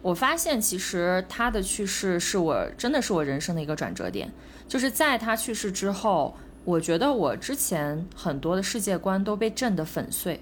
[0.00, 4.30] 我发现其实他的去世是我真的是我人生的一个转折点。
[4.68, 10.40] 就是在他去世之后，我觉得我之前很多的世界观都被震得粉碎。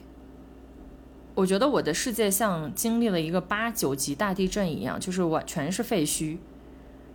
[1.34, 6.36] 我觉得我的世界像经历了一个八九级大地震一样，就是我全是废墟。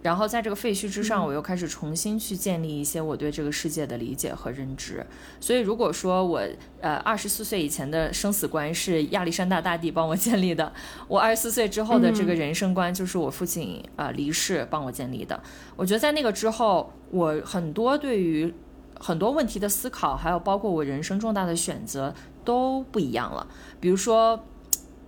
[0.05, 5.03] 然后在这个废墟之上，我又开始重新去建立一些我对这个世界的理解和认知。
[5.39, 6.39] 所以，如果说我
[6.79, 10.71] 呃二十四岁以前的生死观是亚历山大大帝帮我建立的，
[11.07, 15.41] 我二十四岁之后的这个人生观就是我父亲呃离世帮我建立的。
[15.75, 18.53] 我觉得在那个之后，我很多对于
[18.99, 22.13] 很多问题的思考，还有包括我人生重大的选择
[22.43, 23.47] 都不一样了。
[23.79, 24.45] 比如说。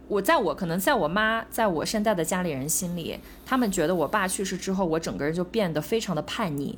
[0.07, 6.77] 我在我可能在我妈在我现在的家里人心里，他们觉得我爸去世之后，我整个人就变得非常的叛逆，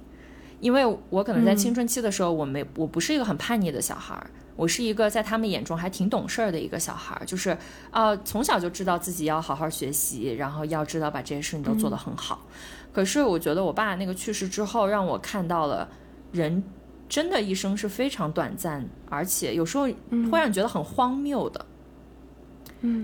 [0.59, 7.55] 因为我可能在青春期的时候，我没我不是一个很叛逆的小孩儿，我是一个在他们眼中还挺懂事儿的一个小孩儿，就是
[7.91, 12.47] 啊从小就知道自己要好好学习，然后要知道把这些事情都做得很好。
[12.91, 15.87] 可是我觉得我爸那个去世之后，让我看到了
[16.31, 16.63] 人
[17.07, 21.63] 真的一生是非常短暂，而且有时候会让你觉得很荒谬的。
[21.63, 21.68] 嗯，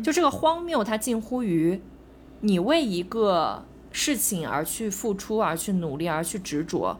[0.04, 1.82] 就这个荒谬，它近乎于
[2.42, 7.00] 你为一个事情而去付出，而去努力，而去执着，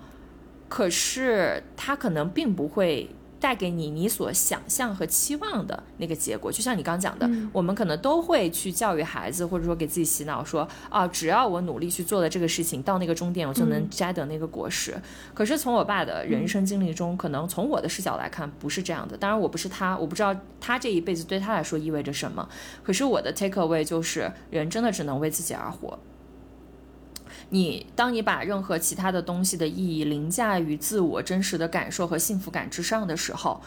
[0.68, 3.10] 可是它可能并不会。
[3.46, 15.00] 带给你你所想象和期望的那个结果，就像你刚讲的，我们可能都会去教育孩子，或者说给自己洗脑，说啊，只要我努力去做的这个事情，到那个终点我就能摘得那个果实。
[15.36, 19.16] 可是从我爸的人生经历中，可能从我的视角来看不是这样的。
[19.16, 22.50] 当然我不是他，我不知道他这一辈子对他来说意味着什么。
[22.82, 26.00] 可是我的 take away 就是，人真的只能为自己而活。
[27.50, 33.62] 你当你把任何其他的东西的意义凌驾于自我真实的感受和幸福感之上的时候，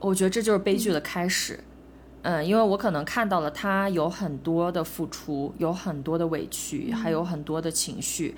[0.00, 1.60] 我觉得这就是悲剧的开始。
[2.22, 8.34] 嗯，因为我可能看到了他有很多的付出，有很多的委屈，还有很多的情绪，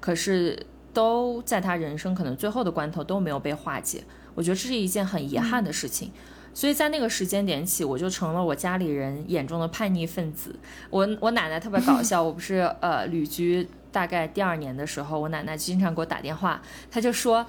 [0.00, 4.04] 可是都在他人生可能最后的关头都没有被化解。
[4.34, 6.12] 我觉得这是一件很遗憾的事情。
[6.54, 10.58] 所以在那个时间点起，我就成了我家里人眼中的叛逆分子。
[10.88, 13.68] 我我奶奶特别搞笑，我不是呃旅居。
[13.96, 17.46] 大概第二年的时候，我奶奶经常给我打电话，她就说，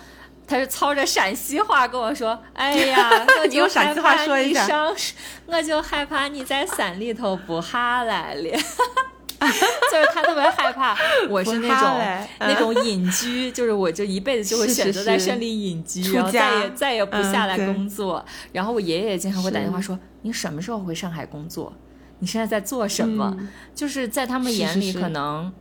[0.47, 3.09] 她就操着陕西话跟我说：“哎呀，
[3.43, 4.95] 我就害怕你上，
[5.45, 8.49] 我就害怕你在山里头不下来了。
[9.91, 10.97] ”就是他特别害怕
[11.29, 18.23] 我是那种那种隐居，就是我就一辈子就会选择在是山里隐居，出然后再也再也不下来工作。
[18.53, 21.73] 然后我爷爷经常会打电话说：“你什么时候回上海工作？
[22.19, 25.53] 你现在在做什么？”嗯就是在他们眼里，可能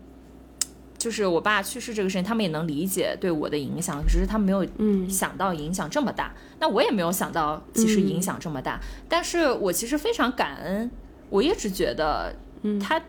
[0.98, 6.32] 就是我爸去世这个事情，他们也能理解对我的影响，只是他们没有嗯想到影响这么大。
[6.58, 8.80] 那我也没有想到，其实影响这么大。
[9.08, 10.90] 但是我其实非常感恩，
[11.28, 13.00] 我一直觉得嗯他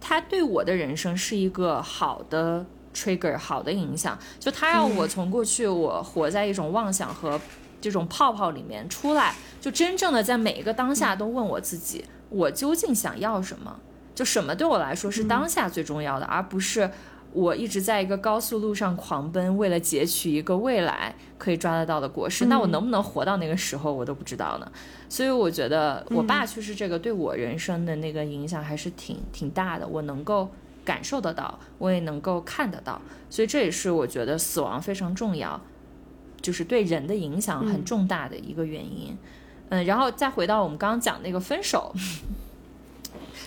[0.00, 4.18] 他对我的人生是一个好的 trigger，好的影响。
[4.40, 7.40] 就他让我从过去我活在一种妄想和
[7.80, 13.78] 这种泡泡里面出来，就真正的在每一个当下都问我自己，我究竟想要什么？
[14.14, 16.90] 就什么对我来说是当下最重要的，而不是
[17.32, 22.46] 我一直在一个高速路上狂奔，为了截取一个未来可以抓得到的果实。
[22.46, 24.72] 那我能不能活到那个时候，我都不知道呢。
[25.08, 30.48] 所以我觉得我爸去世这个对我人生的那个影响还是挺挺大的，我能够
[30.84, 33.00] 感受得到，我也能够看得到。
[33.30, 35.60] 所以这也是我觉得死亡非常重要，
[36.40, 39.16] 就是对人的影响很重大的一个原因。
[39.68, 41.94] 嗯，然后再回到我们刚刚讲那个分手，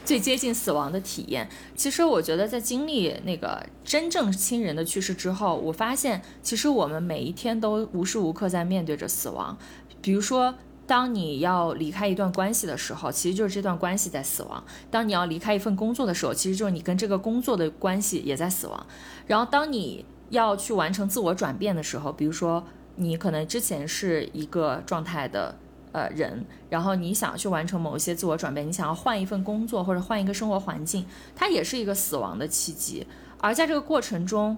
[0.04, 1.49] 最接近死亡的体验。
[1.76, 9.58] 其实我觉得，在经历那个真正亲人的去世之后，我发现其实我们每一天都无时无刻在面对着死亡。
[10.02, 10.56] 比如说，
[10.88, 18.86] 当你要离开一段关系的时候，其实就是这段关系在死亡；当你要离开一份工作的时候，其实就是你跟这个工作的关系也在死亡。
[19.28, 25.56] 然后，当你要去完成自我转变的时候，比如说你可能之前是一个状态的。
[25.94, 33.06] 呃，人，然后你想去完成某一些自我转变，你想要换一份工作或者换一个生活环境，它也是一个死亡的契机。
[33.39, 34.58] 而在这个过程中，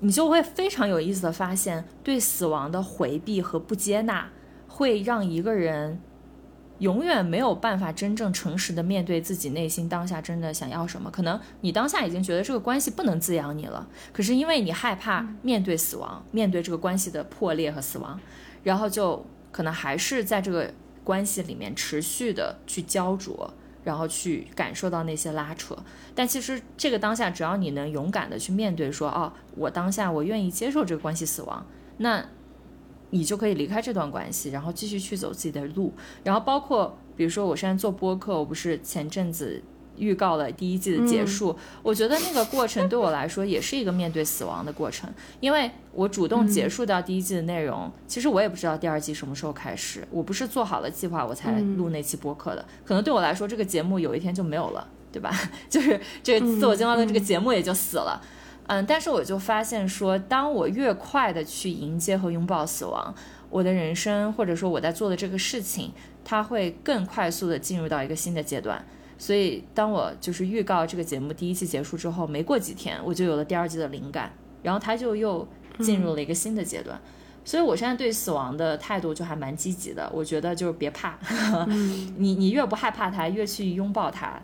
[0.00, 4.28] 你就会非常有意思的发现，对死亡的回避和不接纳，
[4.68, 5.98] 会让一个人
[6.80, 11.10] 永远没有办法真正诚实的面对自己内心当下真的想要什么。
[11.10, 18.20] 可能你当下已经觉得这个关系不能滋养你了，可是因为你害怕面对死亡，面对这个关系的破裂和死亡，
[18.62, 19.24] 然后就。
[19.54, 20.68] 可能还是在这个
[21.04, 25.76] 关系里面持续的去焦灼，然后去感受到那些拉扯。
[26.12, 31.64] 但其实这个当下，只要你能勇敢的去面对，说哦，我当下我愿意接受这个关系死亡，
[31.98, 32.26] 那
[33.10, 35.92] 你就可以离开这段关系，然后继续去走自己的路。
[36.24, 39.62] 然后包括比如说我现在做播客，我不是前阵子。
[39.96, 45.08] 预告了第一季的结束，嗯、我觉得那个过程对我来说也是一个面对死亡的过程，
[45.40, 55.30] 因为我主动结束掉第一季的内容，嗯、其实我也不知道第二季什么时候开始，我不是做好了计划我才录那期播客的，嗯、可能对我来说这个节目有一天就没有了，对吧？
[55.70, 58.20] 就是这个自我进化论这个节目也就死了，
[58.66, 63.14] 嗯，但是我就发现说，当我越快的去迎接和拥抱死亡，
[63.50, 65.92] 我的人生或者说我在做的这个事情，
[66.24, 68.84] 它会更快速的进入到一个新的阶段。
[69.16, 75.46] 所以，当我就是预告这个节目第一期结束之后，没过几天，我就有了第二季的灵感，然后他就又
[75.78, 76.98] 进入了一个新的阶段。
[76.98, 77.08] 嗯、
[77.44, 80.10] 所以，我现在对死亡的态度就还蛮积极的。
[80.12, 81.18] 我觉得就是别怕，
[81.68, 84.40] 嗯、 你你越不害怕它，越去拥抱它，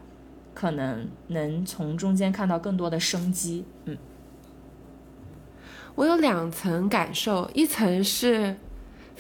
[0.55, 3.65] 可能能从中间看到更多的生机。
[3.87, 3.99] 嗯，
[5.97, 8.57] 我有两层感受，一层是。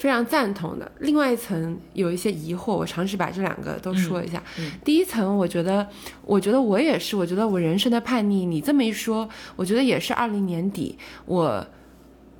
[0.00, 4.42] 非常赞同的，另外一层有一些疑惑，我尝试把这两个都说一下。
[4.58, 5.86] 嗯嗯、第一层，我觉得，
[6.24, 10.96] 我觉得我也是，我觉得我人生的叛逆，你这么一说，我觉得也是二零年底，
[11.26, 11.66] 我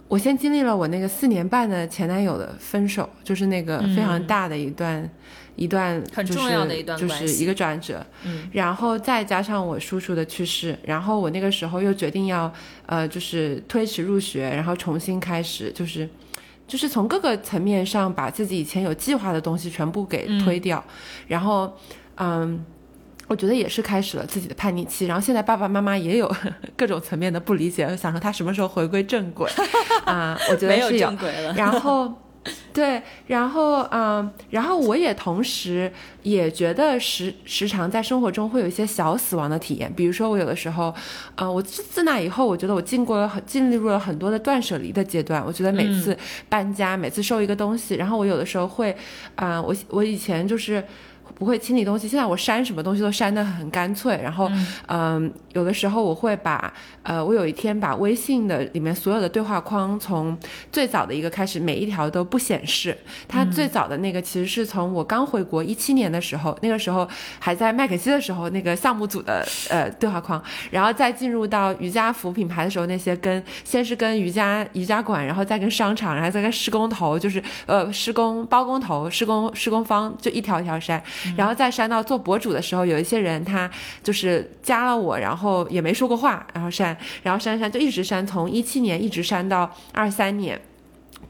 [0.08, 5.11] 我先经历了我那个四年半的前男友的分手，就是那个非常大的一段、嗯、
[5.56, 8.02] 一段、很重要的一段就是一个转折。
[8.24, 12.50] 嗯，然后再加上我叔叔的去世，然后我那个时候又决定要
[12.86, 16.08] 呃，就是推迟入学，然后重新开始，就是。
[16.70, 20.94] 就是从各个层面上把自己以前有计划的东西全部给推掉，嗯、
[21.26, 21.76] 然后，
[22.16, 22.64] 嗯，
[23.26, 25.06] 我觉得也是开始了自己的叛逆期。
[25.06, 26.32] 然后现在爸爸妈妈也有
[26.78, 29.50] 各种层面的不理解，想说他什么时候回归正轨
[30.06, 30.38] 啊？
[30.48, 31.52] 我觉得是有正轨了。
[31.54, 32.12] 然后。
[32.72, 35.90] 对，然后嗯，然后我也同时
[36.22, 40.94] 也觉得时时常在生活中会有一些小死亡的体验，比如说我有的时候，
[41.34, 45.44] 呃，我自自那以后，我觉得我进过了很经历入了很多的断舍离的阶段。
[45.44, 46.16] 我觉得每次
[46.48, 48.90] 搬家，嗯、每次收一个东西，然后我有的时候会，
[49.34, 50.82] 啊、呃，我我以前就是。
[51.35, 54.18] 不会清理东西，现在我删什么东西都删得很干脆。
[54.22, 54.49] 然后，
[54.89, 56.72] 嗯、呃，有的时候我会把，
[57.03, 60.37] 呃，我有一天把微信的里面所有的对话框从
[60.70, 62.97] 最早的一个开始，每一条都不显示。
[63.26, 67.09] 它最早的那个其实是从我刚回国一七年的时候，那个时候
[67.39, 81.03] 还在麦肯锡的时候，那个项目组的呃对话框，然后再进入到瑜伽服品牌的时候，那些跟先是跟瑜伽瑜伽馆，然后再跟商场，然后再跟施工头，就是呃施工包工头、施工施工方，就一条一条删。
[81.36, 83.70] 然后再删到做博主的时候，有一些人他
[84.02, 90.60] 就是加了我，然后也没说过话，然后删，然后删删就一直删，从一七年一直删到二三年。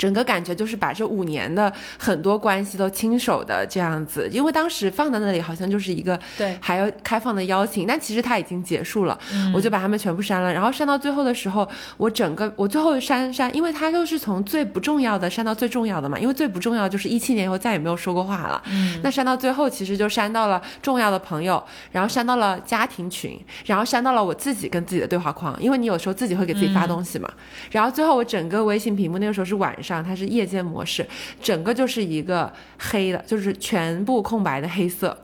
[0.01, 9.19] 整个感觉就是把这五年的很多关系都亲手的这样子，因为当时放在那里好像就是一个对还要开放的邀请，但其实它已经结束了，
[9.53, 10.51] 我就把他们全部删了。
[10.51, 18.63] 然后删到最后的时候，我整个我最后删删，因为它就是从最不重要的删到最重要的嘛，因为最不重要就是一七年以后再也没有说过话了。
[18.71, 27.31] 嗯，那删到最后其实就删到了重要的朋友，然后删到了家庭群，然后删到了我自己跟自己的对话框，因为你有时候自己会给自己发东西嘛。
[27.71, 31.07] 然后最后我整个微信屏幕那个时候是晚上，它是夜间模式，
[31.43, 35.17] 整个就是一个黑的，就是全部空白的黑色。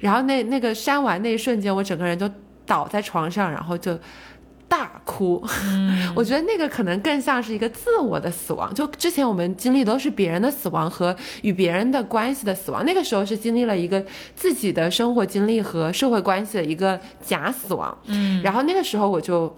[0.00, 2.30] 然后那那个删完那一瞬间，我整个人就
[2.64, 3.98] 倒在床上，然后就
[4.66, 5.44] 大哭。
[6.16, 8.72] 我觉得那个可能更像是一个自我的死亡。
[8.72, 14.02] 就之前我们经历都是别人的死亡和与别人的关系的死亡，那个时候是经历了一个
[14.34, 17.96] 自己的生活经历和社会关系的一个假死亡。
[18.06, 19.54] 嗯，然后那个时候我就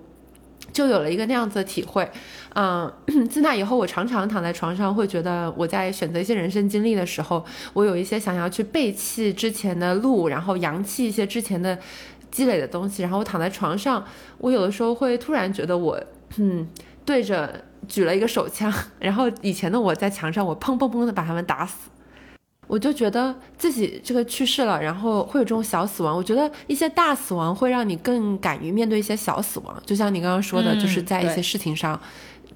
[0.72, 2.10] 就有了一个那样子的体会，
[2.58, 2.90] 嗯，
[3.28, 7.44] 自那以后，我常常躺在床上，会觉得我在选择一些人生经历的时候，
[7.74, 11.78] 我有一些想要去背弃之前的路，然后扬弃一些之前的
[12.30, 14.02] 积累的东西，然后我躺在床上，
[14.38, 16.02] 我有的时候会突然觉得我，
[16.38, 16.66] 嗯，
[17.04, 21.90] 对着举了一个手枪，然后以前的我在墙上，我砰砰砰的把他们打死。
[22.68, 26.16] 我就觉得自己这个去世了，然后会有这种小死亡。
[26.16, 32.00] 我觉得一些大死亡会让你更敢于面对一些小死亡，就像你刚刚说的，嗯就是在一些事情上，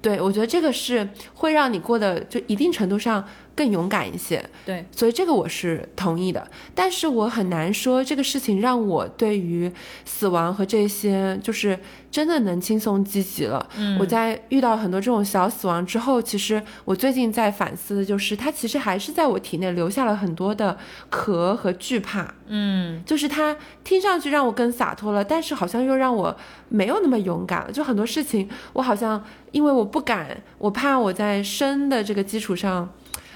[0.01, 3.25] 对我觉得这个是会让你过得就一定程度上
[3.55, 4.43] 更勇敢一些。
[4.65, 9.71] 对，所以这个我是同意的，但是我很难说这个事情让我对于
[10.05, 11.77] 死亡和这些就是
[12.09, 13.67] 真的能轻松积极了。
[13.77, 20.77] 嗯我在遇到很多这种小死亡之后，其实我最近在反思的就是，它其实还是在我体内留下了很多的
[21.09, 22.33] 壳和惧怕。
[22.47, 26.35] 嗯就是它听上去让我更洒脱了，但是好像又让我
[26.69, 27.71] 没有那么勇敢了。
[27.71, 32.89] 就很多事情，我好像因为我不敢，我怕我在生的这个基础上。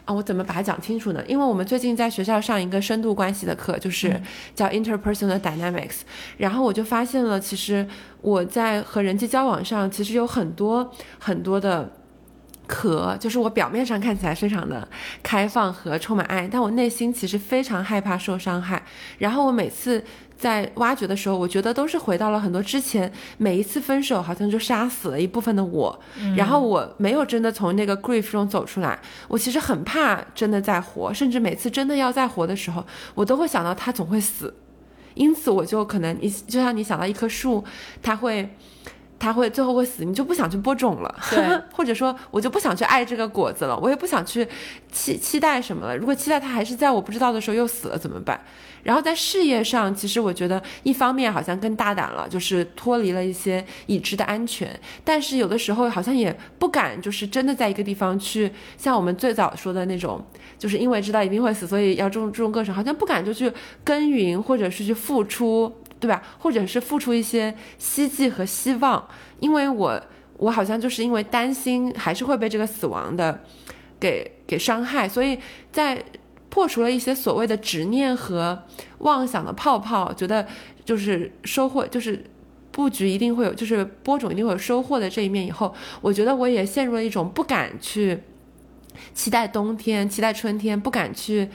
[0.06, 1.24] 啊，我怎么把它讲清楚呢？
[1.28, 4.22] 因为我们最近在学校上一个深度关系的课，就是
[4.54, 6.02] 叫 interpersonal dynamics，、
[6.38, 7.86] 然后我就发现了，其实
[8.22, 11.92] 我在和人际交往上，其实有很多很多的
[12.68, 14.88] 壳，就是我表面上看起来非常的
[15.24, 18.84] 开放和充满爱，但我内心其实非常害怕受伤害。
[19.18, 20.04] 然后我每次
[20.38, 26.00] 在挖掘的时候，我觉得都是回到了很多之前，每一次分手好像就杀死了一部分的我，
[26.36, 29.00] 然后我没有真的从那个 grief 中走出来。
[29.28, 34.54] 我其实很怕真的再活，甚至每次真的要再活的时候，我都会想到他总会死。
[35.14, 37.64] 因此，我就可能你就像你想到一棵树，
[38.02, 38.50] 它会。
[39.18, 41.40] 它会最后会死，你就不想去播种了，对
[41.74, 44.48] 或者说我就不想去爱这个果子了，我也不想去
[44.92, 45.98] 期期待什么了。
[45.98, 48.40] 如果期待它还是在我不知道的时候又死了怎么办？
[48.84, 60.24] 然后在事业上，其实我觉得一方面好像更大胆了，就是脱离了一些已知的安全，但是有的时候好像也不敢，就是真的在一个地方去，像我们最早说的那种，
[60.60, 63.52] 就是因为知道一定会死，所以要注重注重个人，好像不敢就去
[63.84, 65.76] 耕耘，或者是去付出，
[66.06, 66.22] 对吧？
[66.38, 69.08] 或者是付出一些希冀和希望，
[69.40, 70.02] 因为我
[70.38, 73.42] 我好像就是因为担心还是会被这个死亡的
[74.00, 75.40] 给给伤害，所以
[75.72, 76.04] 在
[76.50, 78.64] 破除了一些所谓的执念和
[79.00, 80.48] 妄想的泡泡，觉得
[80.84, 82.24] 就是收获就是。
[82.72, 85.48] 布局一定会有，就是播种一定会有收获的这一面。
[85.48, 88.20] 以后，我觉得我也陷入了一种不敢去
[89.14, 91.48] 期待冬天、期待春天，不敢去，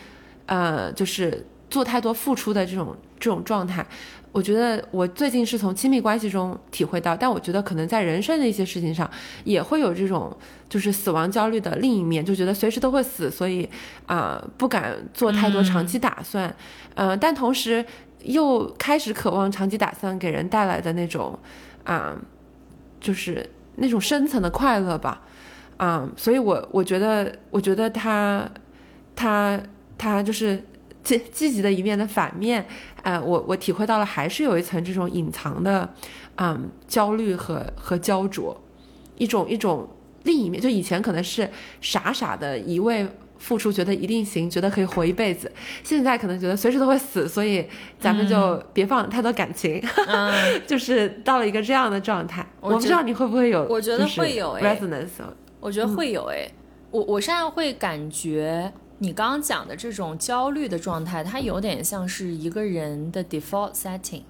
[0.47, 3.87] 呃，就是做太多付出的这种这种状态。
[4.33, 9.11] 我觉得我最近是从亲密关系中体会到，但我觉得可能在人生的一些事情上
[9.43, 10.37] 也会有这种
[10.69, 13.69] 就是死亡焦虑的另一面，就觉得随时都会死，所以
[14.07, 16.55] 啊、不敢做太多长期打算，
[16.95, 17.85] 嗯、但同时
[18.23, 21.37] 又开始渴望长期打算给人带来的那种
[21.83, 22.17] 啊、
[23.01, 23.45] 就是
[23.77, 25.23] 那种深层的快乐吧，
[25.79, 28.49] 啊、所以我我觉得我觉得他
[29.17, 29.61] 他
[29.99, 30.63] 他就是
[31.03, 32.67] 积积极的一面的反面。
[33.03, 35.89] 呃，我我体会到了，还是有一层这种隐藏的，
[36.37, 38.57] 嗯，焦虑和和焦灼，
[39.17, 39.89] 一种一种
[40.25, 40.61] 另一面。
[40.61, 41.49] 就以前可能是
[41.81, 43.07] 傻傻的一味
[43.39, 45.51] 付出，觉得一定行，觉得可以活一辈子，
[45.83, 47.67] 现在可能觉得随时都会死，所以
[47.99, 50.31] 咱们就别放太多感情，嗯，
[50.69, 52.47] 就是到了一个这样的状态。
[52.61, 55.25] 我我不知道你会不会有，我觉得会有哎 resonance。
[55.59, 56.51] 我觉得会有诶，
[56.91, 58.71] 我我现在会感觉
[59.03, 64.23] 你刚刚讲的这种焦虑的状态，它有点像是一个人的 default setting，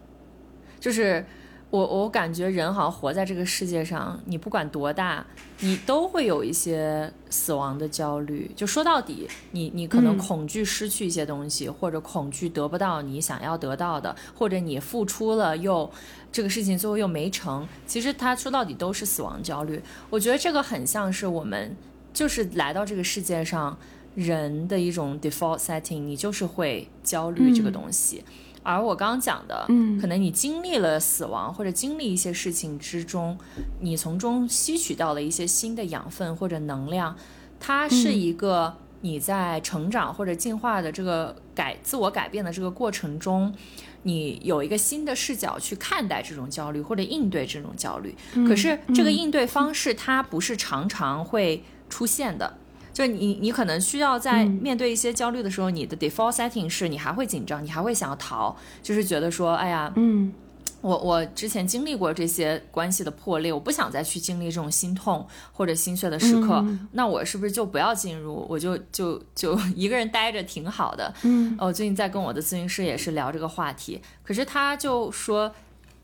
[0.78, 1.26] 就是
[1.70, 5.26] 我我感觉人好像活在这个世界上，你不管多大，
[5.58, 8.48] 你都会有一些死亡的焦虑。
[8.54, 15.90] 就说到底，你你可能恐惧失去一些东西，或者恐惧得不到你想要得到的，或者你付出了又
[16.30, 17.66] 这个事情最后又没成。
[17.88, 19.82] 其实它说到底都是死亡焦虑。
[20.10, 21.76] 我觉得这个很像是我们
[22.12, 23.76] 就是来到这个世界上
[24.14, 28.24] 人的一种 default setting，你就是会焦虑这个东西。
[28.62, 33.38] 而我刚刚讲的，嗯，可能你经历了死亡或者经历一些事情之中，
[33.80, 37.16] 你从中吸取到了一些新的养分或者能量，
[37.58, 43.54] 它是一个你在成长或者进化的这个改自我改变的这个过程中，
[44.02, 48.14] 你有一个新的视角去看待这种焦虑或者应对这种焦虑。
[48.46, 52.58] 可是这个应对方式它不是常常会出现的。
[52.93, 60.32] 就你，你可能需要在面对一些焦虑的时候，你的 default setting 是你还会紧张，你还会想要逃，就是觉得说，哎呀，嗯，
[60.80, 71.14] 我我之前经历过这些关系的破裂，我不想再去经历这种心痛或者心碎的时刻，那我是不是就不要进入，我就就就一个人待着挺好的？
[71.22, 75.53] 嗯，我最近在跟我的咨询师也是聊这个话题，可是他就说。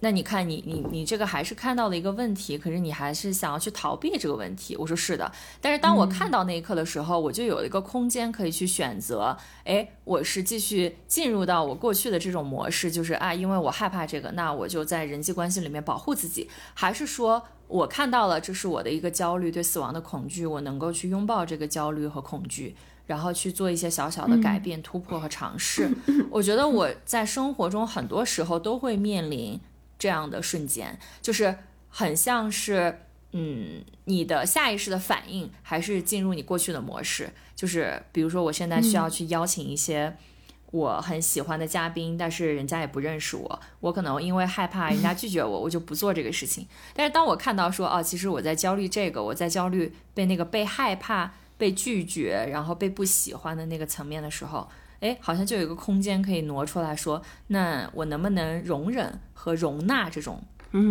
[0.00, 4.76] 那你看，你你你这个还是看到了一个问题，可是你还是想要去逃避这个问题。
[4.76, 9.34] 我说是的，但是当我看到那一刻的时候，我就有一个空间可以去选择。
[9.64, 22.76] 哎，我是继续进入到我过去的这种模式，就是啊，因为我害怕这个，那我就在人际关系里面保护自己，还是说我看到了这是我的一个焦虑，对死亡的恐惧，我能够去拥抱这个焦虑和恐惧，
[23.06, 25.90] 然后去做一些小小的改变、突破和尝试。
[26.30, 29.58] 我觉得我在生活中很多时候都会面临。
[29.98, 31.56] 这样的瞬间，就是
[31.88, 33.00] 很像是，
[33.32, 37.30] 嗯，你的下意识的反应，还是进入你过去的模式。
[37.54, 40.14] 就是比如说，我现在需要去邀请一些
[40.72, 46.66] 我很喜欢的嘉宾，但是人家也不认识我，我可能因为害怕人家 拒绝我，我就不做这个事情。
[46.92, 54.68] 但是当我看到说，哦，其实我在焦虑这个，我在焦虑被那个被害怕、被拒绝，然后被不喜欢的那个层面的时候。
[55.00, 60.42] 哎，好像就有一个空间可以挪出来说，那我能不能容忍和容纳这种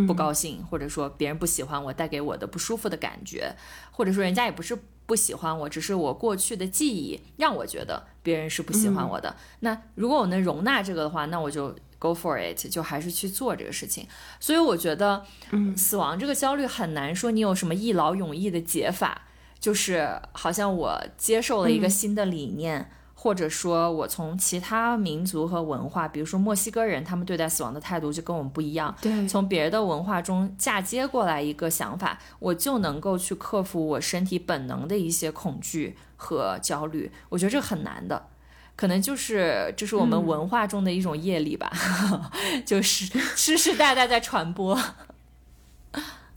[0.08, 3.54] 不高兴，或者说别人不喜欢我带给我的不舒服的感觉，
[3.92, 9.36] 或者说人家也不是不喜欢我，只是我过去的记忆让我觉得别人是不喜欢我的。
[9.60, 14.08] 那如果我能容纳这个的话，那我就 go for it，就还是去做这个事情。
[14.40, 19.24] 所以我觉得，嗯，死亡这个焦虑很难说你有什么一劳永逸的解法，
[19.60, 22.90] 就是好像我接受了一个新的理念。
[23.26, 28.94] 或者说，我从其他民族和文化，比如说墨西哥人，他们对待死亡的态度就跟我们不一样。
[29.02, 37.12] 对，从别的文化中嫁接过来一个想法，我就能够去克服我身体本能的一些恐惧和焦虑。
[37.30, 38.28] 我觉得这很难的，
[38.76, 41.72] 可能就是这是我们文化中的一种业力吧，
[42.64, 43.06] 就是
[43.36, 44.80] 世世代代在传播。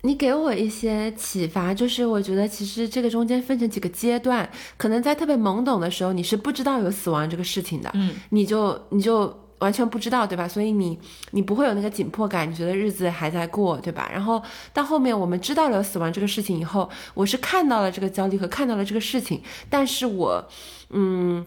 [0.02, 10.46] 你给我一些启发，就是我觉得其实这个中间分成几个阶段，可能在特别懵懂的时候，你是不知道有死亡这个事情的，嗯，你就你就完全不知道，对吧？
[10.46, 10.96] 所以你
[11.32, 14.08] 你不会有那个紧迫感，你觉得日子还在过，对吧？
[14.12, 14.40] 然后
[14.72, 20.48] 到后面我们知道了死亡这个事情以后，我是看到了这个焦虑和看到了这个事情，但是我，
[20.90, 21.44] 嗯，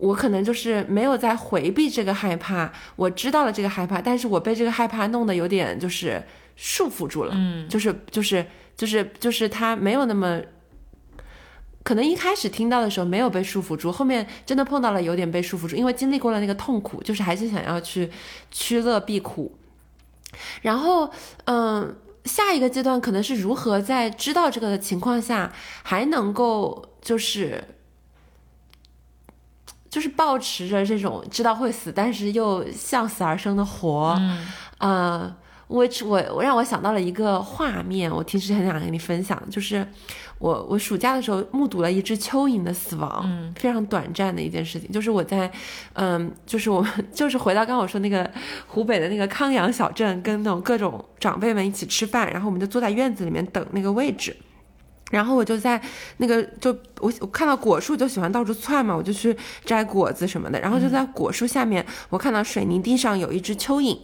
[0.00, 6.20] 我可能就是没有在回避这个害怕，我知道了这个害怕，但是我被这个害怕弄得有点就是。
[6.60, 8.44] 束缚住了，嗯，就是就是
[8.76, 10.40] 就是就是他没有那么，
[11.84, 18.10] 可能一开始听到的时候没有被束缚住，后面真的碰到了有点被束缚住，因为经历过了那个痛苦，就是还是想要去
[18.50, 19.56] 趋乐避苦。
[20.62, 21.08] 然后，
[21.44, 25.52] 嗯，下一个阶段可能是如何在知道这个的情况下，
[25.84, 27.62] 还能够就是
[29.88, 34.48] 就是保持着这种知道会死，但是又向死而生的活，嗯，
[34.78, 35.36] 啊。
[35.68, 39.86] 我我我让我想到了一个画面，我其实很想跟你分享，就是
[40.38, 45.50] 我我暑假的时候目睹了一只蚯蚓的死亡，嗯，非常短暂的一件事情，就是我在，
[45.92, 48.28] 嗯，就是我 就是回到刚刚我说那个
[48.66, 54.34] 湖北的那个康阳小镇，跟那种各种长辈们一起吃饭，然后我们就坐在院子里面等那个位置。
[55.10, 55.80] 然后我就在
[56.18, 60.60] 那个就我我看到果树就喜欢到处窜嘛，我就去摘果子什么的。
[60.60, 63.98] 然后就在果树下面，我看到水泥地上有一只蚯蚓。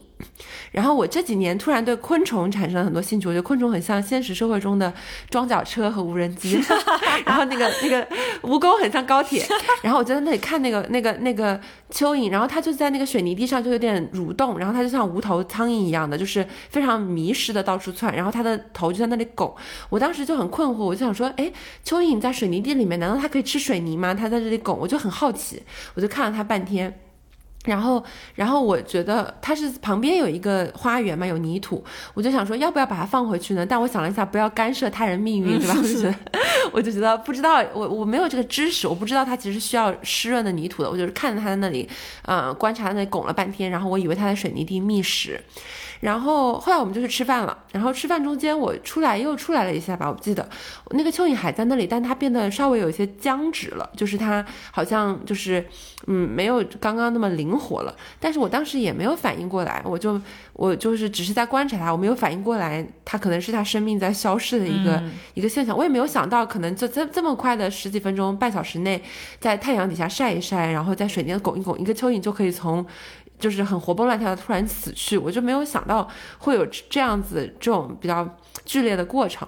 [0.72, 4.92] 然后我这几年突然对昆虫产生了很多兴趣，我觉得昆虫很像现实社会中的
[5.30, 6.60] 装甲车和无人机。
[7.24, 8.04] 然后那个那个
[8.42, 9.46] 蜈蚣很像高铁。
[9.82, 11.56] 然后我就在那里看那个那个那个
[11.92, 18.14] 蚯蚓，然后它就在那个水泥地上就有点蠕动，然后它就像无头苍蝇一样的，就是非常迷失的到处窜。
[18.14, 19.54] 然后它的头就在那里拱。
[19.90, 21.52] 我当时就很困惑，我就想说，哎，
[21.84, 24.14] 蚯蚓在水泥地里面，难道它可以吃水泥吗？
[24.14, 25.62] 它在这里拱，我就很好奇，
[25.94, 26.92] 我就看了它半天。
[27.64, 28.02] 然后，
[28.34, 33.64] 然后我觉得它是旁边有一个花园嘛，有泥土，我就想说要不要把它放回去呢？
[33.64, 35.74] 但我想了一下，不要干涉他人命运，对吧？
[35.80, 36.14] 我就觉得，
[36.72, 40.90] 我就觉得不知道，我我没有这个知识，我不知道它其实需要湿润的泥土的。
[40.90, 41.88] 我就是看着它在那里，
[42.22, 45.40] 呃，观察那里拱了半天，然后我以为它在水泥地觅食。
[46.04, 50.46] 然后后来我们就去吃饭了，然后吃饭中间我出来又出来了一下吧，我记得
[50.90, 55.64] 那个蚯蚓还在那里，但它变得稍微有一些僵直了，就是它好像就是
[56.06, 57.96] 嗯没有刚刚那么灵活了。
[58.20, 60.20] 但是我当时也没有反应过来，我就
[60.52, 65.02] 我就是只是在观察它，我没有反应过来它可能是它生命在消逝的一个
[65.32, 65.74] 一个现象。
[65.74, 69.02] 我也没有想到可能就这这么快的十几分钟半小时内，
[69.40, 72.84] 在太阳底下晒一晒，然后在水边拱一拱，一个蚯蚓就可以从。
[73.44, 78.26] 就是很活蹦乱跳的突然死去，我就没有想到会有这样子这种比较
[78.64, 79.46] 剧烈的过程，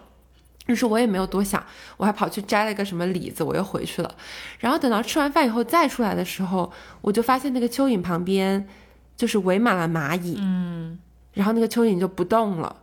[0.67, 1.65] 于是我也没有多想，
[1.97, 4.15] 我还跑去摘了一个什么李子，我又回去了。
[4.59, 6.71] 然后等到吃完饭以后再出来的时候，
[7.01, 8.69] 我就发现那个蚯蚓旁边
[9.17, 10.99] 就是围满了蚂蚁，嗯，
[11.33, 12.77] 然后那个蚯蚓就不动了，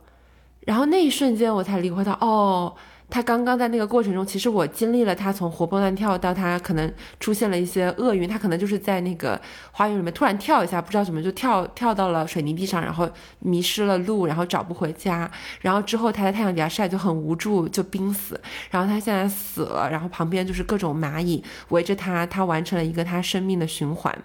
[0.62, 2.74] 然后那一瞬间我才理会到，哦。
[3.10, 9.40] 他刚刚在那个过程中，其实我经历了他从活蹦乱跳到他可能出现了一些厄运，他可能就是在那个
[9.70, 15.30] 花园里面突然跳一下，不知道怎么就跳跳到了水泥地上，然后迷失了路，然后找不回家，
[15.60, 18.40] 然后之后他在太阳底下晒就很无助，就濒死，
[18.70, 24.18] 然后他现在死了，然后旁边就是各种蚂蚁围着他，他完成了一个他生命的循环，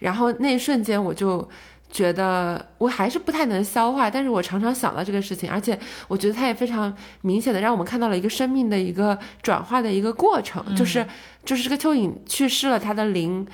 [0.00, 1.48] 然后那一瞬间我就。
[1.90, 5.76] 觉得我还是不太能消化，但是我常常想到这个事情，而且
[6.06, 11.04] 我觉得它也非常明显的让我们看到了一个生命的一个转化的一个过程，就是
[11.44, 13.44] 就是这个蚯蚓去世了，它的灵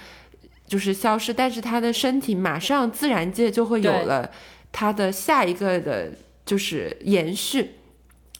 [0.66, 4.30] 就是消失，但是它的身体马上自然界就会有了
[4.70, 6.12] 它的下一个的，
[6.44, 7.70] 就是延续，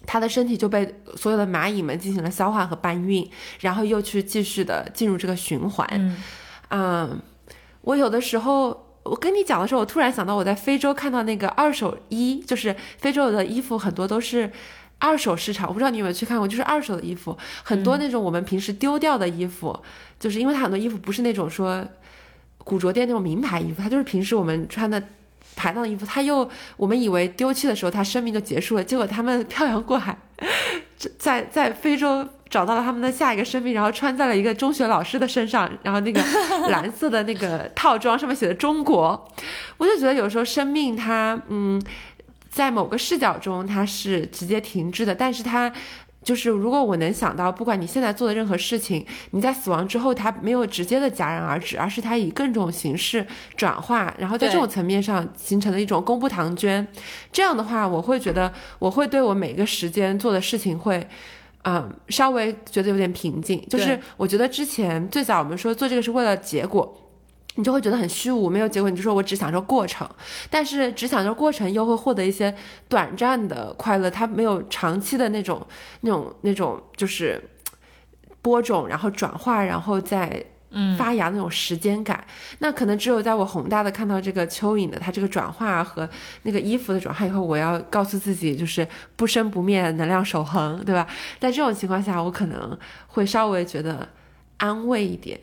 [0.05, 3.27] 它的身体就被所有的蚂蚁们进行了消化和搬运，
[3.61, 6.17] 然后又去继续的进入这个循环，
[6.69, 7.19] 嗯，
[7.81, 8.86] 我有的时候。
[9.09, 14.51] 我跟你讲的时候，我突然想到我在非洲看到那个二手衣，就是非洲的衣服很多都是
[14.99, 15.69] 二手市场。
[15.69, 19.79] 我不知道你有没有去看过，就是二手的衣服，很多那种我们平时丢掉的衣服，
[20.19, 21.87] 就是因为它很多衣服不是那种说
[22.59, 25.03] 古着店那种名牌衣服，它就是平时我们穿的
[25.55, 26.05] 排档的衣服。
[26.05, 30.19] 它又我们以为丢弃的时候它生命就结束了，结果他们漂洋过海，
[31.19, 32.27] 在在非洲。
[32.49, 36.23] 找到了他们的下一个生命，然后穿在了一个中学老师的身上，然后那个
[36.71, 39.29] 蓝色的那个套装上面写的“中国”，
[39.79, 41.83] 我就觉得有时候生命它，嗯，
[42.49, 45.73] 在某个视角中它是直接停滞的，但是它
[46.23, 53.27] 就是如果我能想到，不管你现在做的任何事情，你在死亡之后它没有直接的戛然而止，而是它以各种形式
[53.57, 56.87] 转化，然后在这种层面上形成了一种公布唐捐，
[57.33, 61.05] 这样的话，我会觉得我会对我每个时间做的事情会。
[61.69, 66.97] 嗯，稍微觉得有点平静，就是我觉得之前最早我们说做这个是为了结果，
[67.57, 70.09] 你就会觉得很虚无，没有结果，你就说我只享受过程，
[70.49, 72.55] 但是只享受过程又会获得一些
[72.89, 75.67] 短暂的快乐，它没有长期的那种、
[76.03, 77.43] 那种、那种，就是
[78.41, 80.45] 播种，然后转化，然后再。
[80.99, 82.25] 发芽那种时间感，
[82.59, 86.09] 那可能只有在我宏大的看到这个蚯蚓的它这个转化和
[86.43, 88.87] 那个衣服的转化以后，我要告诉自己就是
[89.17, 91.07] 不生不灭，能量守恒，对吧？
[91.41, 94.09] 在这种情况下，我可能会稍微觉得
[94.59, 95.41] 安慰一点。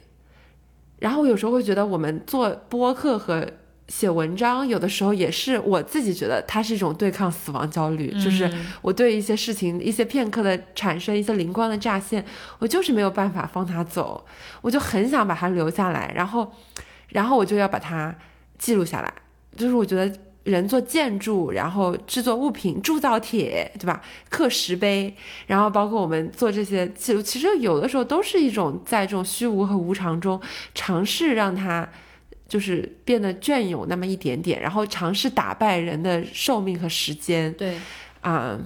[1.00, 3.48] 然后有时候会觉得，我们做播客和。
[3.90, 8.50] 写文章有的时候也是我自己觉得它是一种对抗死亡焦虑，就是
[8.82, 12.24] 我对一些事情一些片刻的产生一些灵光的乍现，
[12.60, 14.26] 我就是没有办法放它走，
[14.62, 16.50] 我就很想把它留下来，然后，
[17.10, 18.16] 然后我就要把它
[18.58, 19.14] 记录下来。
[19.58, 24.02] 就是我觉得人做建筑，然后制作物品，铸造铁，对吧？
[24.30, 25.14] 刻石碑，
[25.46, 30.42] 然后包括我们做这些记录，其实有的时候都是一种在这种虚无和无常中
[30.74, 31.88] 尝试让它。
[32.48, 37.52] 就是变得隽永那么一点点，然后尝试打败人的寿命和时间。
[37.54, 37.78] 对，
[38.22, 38.60] 啊，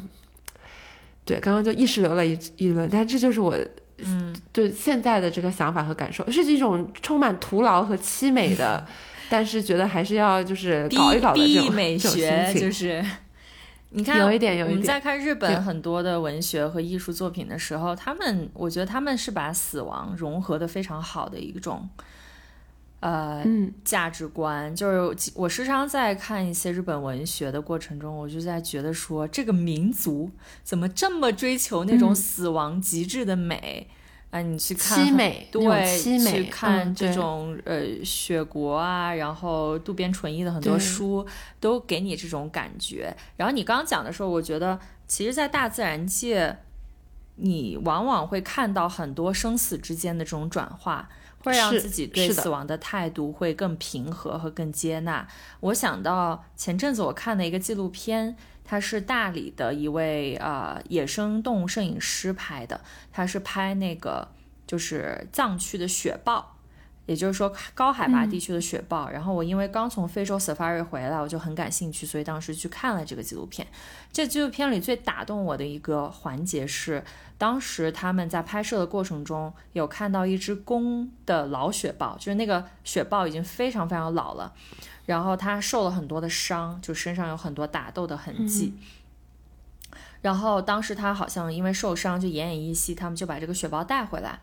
[1.24, 3.58] 对，刚刚就意识流了一一轮，但这就是我，
[4.00, 8.86] 嗯，对现在的这个想法和感受，是一种充满徒劳和凄美的，
[9.30, 13.04] 但是觉得还是要就是搞一搞的这种美学，就是
[13.92, 14.70] 你看，有一点，有一点。
[14.70, 21.88] 我们在看日本很多的文学和艺术作品的时候，他们，我觉得他们是把死亡融合的非常好的一种。
[23.00, 23.44] 呃，
[23.84, 30.32] 价值观就是我时常在看一些日本文学的过程中，我就在觉得说，这个民族
[30.64, 33.88] 怎么这么追求那种死亡极致的美？
[34.30, 41.26] 啊，你去看凄美，对，去看这种呃雪国啊，然后渡边淳一的很多书
[41.62, 43.16] 都给你这种感觉。
[43.38, 44.78] 然后你刚刚讲的时候，我觉得
[45.08, 46.58] 其实，在大自然界，
[47.36, 51.08] 你往往会看到很多生死之间的这种转化。
[51.44, 55.28] 会让自己对死亡的态度会更平和和更接纳。
[55.62, 58.36] 我想到前阵子我看的一个纪录片，
[58.66, 62.82] 它是大理的一位呃野生动物摄影师拍的，
[63.12, 64.28] 他是拍那个
[64.66, 66.57] 就是藏区的雪豹。
[67.08, 69.10] 也就是说，高海拔地区的雪豹。
[69.10, 73.66] 然后我因为刚从非洲 safari 回来，我就很感兴趣，所以当时去看了这个纪录片。
[74.14, 77.04] 这纪录片里最打动我的一个环节是，
[77.38, 84.54] 当时他们在拍摄的过程中有看到一只公的老雪豹，就是那个雪豹已经非常非常老了，
[85.06, 88.74] 然后它受了很多的伤，就身上有很多打斗的痕迹。
[90.22, 94.40] 然后当时他好像因为受伤就奄奄一息，他们就把这个雪豹带回来。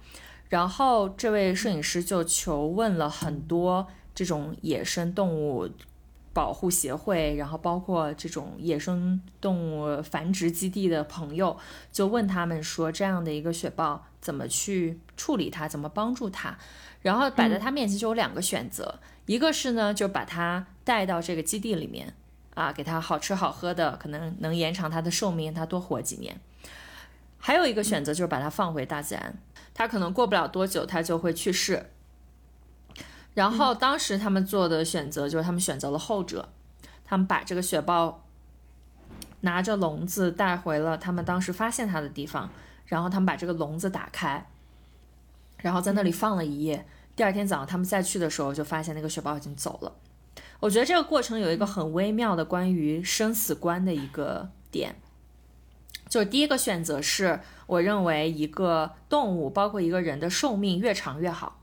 [0.54, 5.68] 然后这位摄影师就求问了很多这种野生动物
[6.32, 11.58] 保护协会，然后包括这种野生动物繁殖基地的朋友，
[11.90, 16.56] 就问他们说这样的一个雪豹怎么去处理它，怎么帮助它。
[17.02, 22.14] 然后摆在他面前就有两个选择，一个是呢就把它带到这个基地里面
[22.54, 26.38] 啊，给它好吃好喝的，可能能延长它的寿命，它多活几年。
[27.38, 29.36] 还有一个选择就是把它放回大自然。
[29.74, 31.90] 他可能过不了多久，他就会去世。
[33.34, 36.48] 然后当时他们做的选择就是他们选择了后者，
[37.04, 38.24] 他们把这个雪豹
[39.40, 42.48] 拿着笼子带回了他们当时发现它的地方，
[42.86, 44.46] 然后他们把这个笼子打开，
[45.58, 46.86] 然后在那里放了一夜。
[47.16, 49.92] 第二天早上他们再去的时候，就发现那个雪豹已经走了。
[50.60, 54.96] 我觉得这个过程有一个很微妙的关于生死观的一个点。
[56.14, 61.60] 就是第一个选择是，我认为一个动物，包括一个人的寿命越长越好。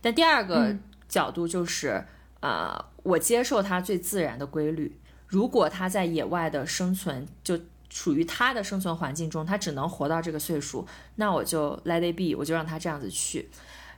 [0.00, 0.74] 但第二个
[1.08, 2.04] 角度就是，
[2.40, 4.98] 呃，我接受它最自然的规律。
[5.28, 7.56] 如果它在野外的生存，就
[7.88, 13.48] 属于它的生存环境中，它只能活到这个岁数，那我就 let it be，我就让它这样子去。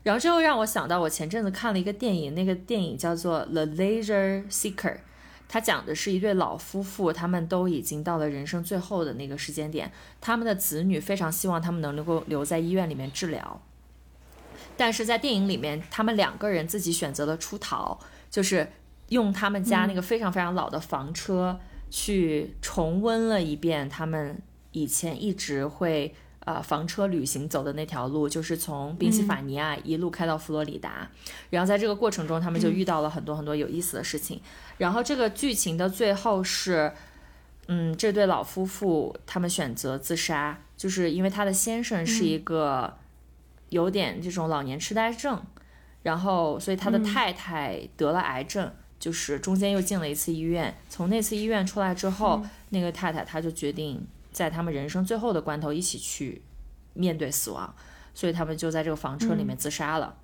[0.02, 4.74] 然后这又让我想到，我前阵子看了一个电影，那个电影叫做《The Leisure Seeker》。
[5.52, 9.90] 他讲的是一对老夫妇，他们都已经到了人生最后的那个时间点，
[10.20, 13.60] 他们的子女非常希望他们能够留在医院里面治疗，
[14.76, 17.98] 但是在电影里面，他们两个人自己选择了出逃，
[18.30, 18.70] 就是
[19.08, 21.58] 用他们家那个非常非常老的房车
[21.90, 24.40] 去重温了一遍他们
[24.70, 31.10] 以前一直会呃房车旅行走的那条路，就是从宾夕法尼亚一路开到佛罗里达，
[31.50, 34.40] 然后在这个过程中，他们就遇到了很多很多有意思的事情。
[34.78, 36.92] 然后这个剧情的最后是，
[37.68, 42.96] 嗯，这对老夫妇他们选择自杀，就是因为他的先生是一个
[43.68, 45.42] 有点这种老年痴呆症，
[46.02, 50.74] 然后所以他的太太得了癌症，就是中间又进了一次医院。
[50.88, 56.42] 从那次医院出来之后，那个太太她就决定在他们人生最后的关头一起去
[56.94, 57.74] 面对死亡，
[58.14, 60.16] 所以他们就在这个房车里面自杀了。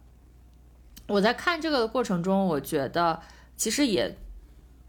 [1.09, 3.21] 我在看这个的过程中，我觉得
[3.57, 4.17] 其实也。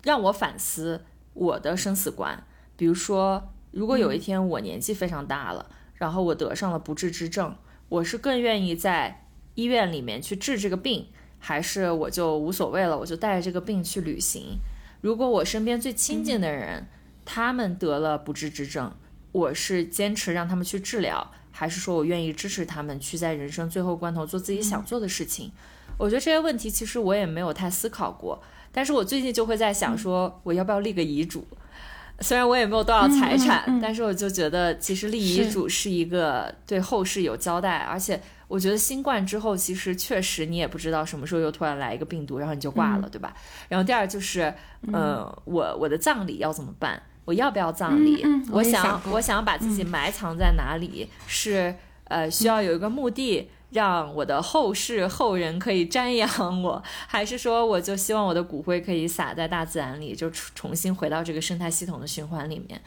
[0.03, 1.03] 让我反思
[1.34, 2.45] 我的生死观，
[2.78, 7.57] 比如说，如果有一天我年纪非常大了，然后我得上了不治之症，
[7.89, 11.07] 我是更愿意在医院里面去治这个病，
[11.39, 14.59] 还是我就无所谓了，我就带着这个病去旅行？
[15.01, 16.88] 如果我身边最亲近的人，
[17.26, 18.95] 他们得了不治之症，
[19.38, 25.51] 我是坚持让他们去治疗，还是说我愿意支持他们去在人生最后关头做自己想做的事情？
[25.97, 28.41] 我觉得这些问题其实我也没有太思考过。
[28.71, 31.45] 但是我最近就会在想说，我要不要立个遗嘱？
[32.19, 37.77] 虽然我也没有多少财产，嗯嗯嗯但是我就觉得，其实立遗嘱是一个对后世有交代。
[37.77, 43.35] 而且我觉得新冠之后，其实确实你也不知道什么时候又突然来一个病毒，然后你就挂了，对吧？
[43.69, 44.53] 然后第二就是，
[44.91, 47.01] 呃，我我的葬礼要怎么办？
[47.28, 48.23] 我要不要葬礼？
[48.23, 51.07] 嗯嗯我想我想要把自己埋藏在哪里？
[51.28, 51.75] 是
[52.05, 53.49] 呃需要有一个墓地。
[53.71, 62.82] 让我的后世后人可以瞻仰我， 还是说我就希望我的骨灰可以撒在大自然里，就重新回到这个生态系统的循环里面？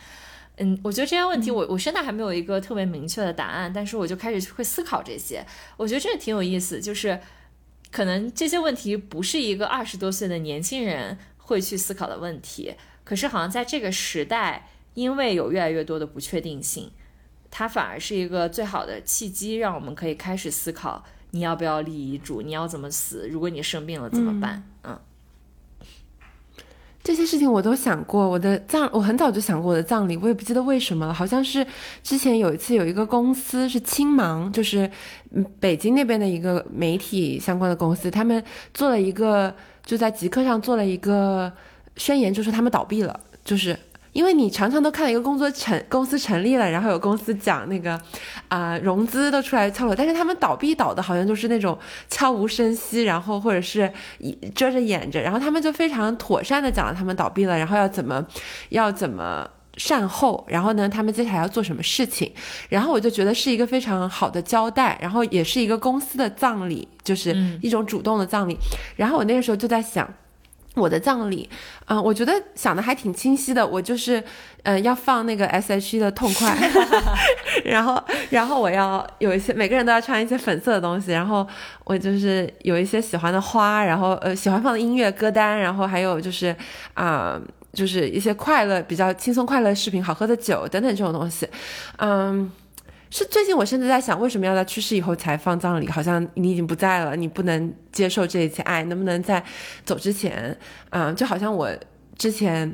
[0.56, 5.44] 嗯，我觉得这些问题我我现在还没有一个特别明确的答案，但是我就开始会思考这些，
[5.76, 7.20] 我觉得这个挺有意思，就是
[7.92, 12.74] 可能这些问题不是一个二十多岁的年轻人会去思考的问题，
[13.10, 16.88] 可是好像在这个时代，因为有越来越多的不确定性。
[17.50, 24.62] 它反而是一个最好的契机，让我们可以开始思考你要不要立遗嘱，你要怎么死，如果你生病了怎么办？
[24.84, 24.96] 嗯，
[27.02, 28.28] 这些事情我都想过。
[28.28, 31.12] 我的葬，我很早就想过我的葬礼，我也不记得为什么了。
[31.12, 31.66] 好像是
[32.04, 34.88] 之前有一次有一个公司是青芒，就是
[35.32, 38.40] 嗯北京那边的一个媒体相关的公司，他们
[38.72, 39.52] 做了一个
[39.84, 41.52] 就在极客上做了一个
[42.00, 43.78] 宣言，就说他们倒闭了，就是
[44.12, 48.00] 因为你常常都看到一个工作成公司成立了，然后有公司讲那个
[48.48, 51.78] 啊、融资都出来敲锣，但是他们倒闭倒的好像就是那种
[52.08, 58.26] 悄无声息，然后或者是以遮着掩着，然后他们就非常妥善的讲了他们倒闭了，然后要怎么
[58.70, 59.46] 要怎么。
[59.76, 62.30] 善后，然后呢，他们接下来要做什么事情？
[62.68, 68.58] 然后我就觉得是一个非常好的交代，然后也是一个公司的葬礼，就是一种主动的葬礼。
[68.96, 70.12] 然后我那个时候就在想，
[70.76, 71.50] 我的葬礼，
[71.86, 73.66] 嗯、我觉得想的还挺清晰的。
[73.66, 74.22] 我就是，
[74.62, 76.56] 嗯、要放那个 S.H.E 的痛快，
[77.66, 78.00] 然后，
[78.30, 81.46] 然后我要有一些每个人都要穿一些粉色的东西，然后
[81.84, 86.54] 我就是有一些喜欢的花，然后呃喜欢放的音乐歌单，然后还有就是
[86.94, 87.40] 啊、
[87.72, 91.48] 就是一些快乐、比较轻松快乐的视频、好喝的酒等等这种东西，
[91.98, 92.50] 嗯。
[93.10, 95.88] 是最近我甚至在想，为什么要在去世以后才放葬礼？
[95.88, 99.42] 好像你已经不在了，你不能接受这一切爱，能不能在
[99.84, 100.56] 走之前，
[100.90, 101.68] 嗯，就好像我
[102.16, 102.72] 之前，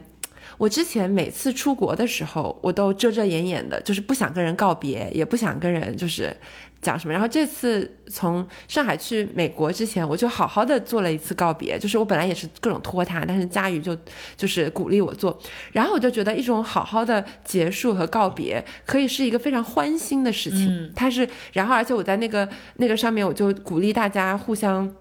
[0.58, 6.36] 我之前每次出国的时候，我都遮遮掩掩的，就是不想跟人告别，也不想跟人就是
[6.80, 7.12] 讲什么。
[7.12, 13.96] 然后这次从上海去美国之前，我就好好的做了一次告别，就是我本来也是各种拖沓，但是佳宇就
[14.36, 15.38] 就是鼓励我做，
[15.72, 20.92] 然后我就觉得一种好好的结束和告别，可以是一个非常欢欣的事情。
[20.94, 24.94] 它是，然后而且我在那个那个上面，我就鼓励大家互相。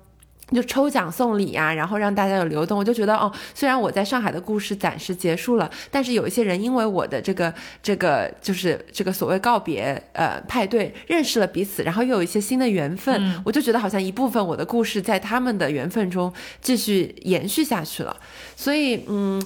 [0.52, 16.32] 就抽奖送礼呀、然后让大家有流动，我就觉得哦，虽然我在上海的故事暂时结束了，但是有一些人因为我的这个这个就是这个所谓告别呃派对认识了彼此，然后又有一些新的缘分，我就觉得好像一部分我的故事在他们的缘分中
[16.62, 18.16] 继续延续下去了，
[18.56, 19.42] 所以嗯。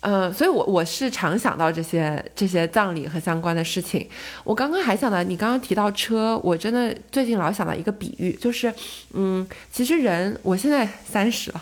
[0.00, 4.06] 呃，所以我我是常想到这些这些葬礼和相关的事情。
[4.44, 8.72] 我刚刚还想到，你刚刚提到车，我真的最近老想到一个比喻，就是，
[9.12, 11.60] 嗯，其实人，我现在三十了，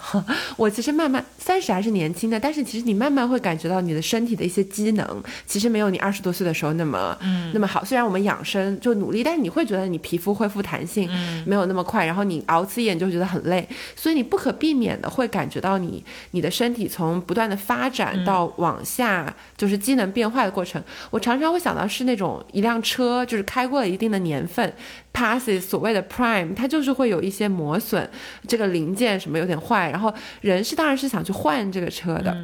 [0.57, 7.83] 我其实慢慢三十还是年轻的，但是其实你慢慢会感觉到你的身体的一些机能，其实没有你二十多岁的时候那么，嗯，那么好。
[7.85, 11.09] 虽然我们养生就努力，但是你会觉得你皮肤恢复弹性
[11.47, 20.83] 没有那么快，然后你熬次夜你就觉得很累，所以你不可避免的会感觉到你你的身体从不断的发展到往下，就是机能变坏的过程。
[21.11, 24.71] 我常常会想到是那种一辆车，就是开过了一定的年份
[25.15, 28.11] ，passes 所谓的 prime，它就是会有一些磨损，
[28.47, 32.37] 这个零件什么有点坏，然后人是当然是想去换这个车的。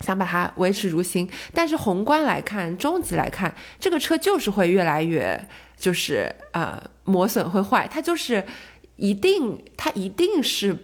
[0.00, 5.42] 想把它维持如新，但是宏观来看，终极来看，这个车就是会越来越，
[5.74, 8.44] 就是呃磨损会坏，它就是
[8.96, 10.76] 一定，它一定是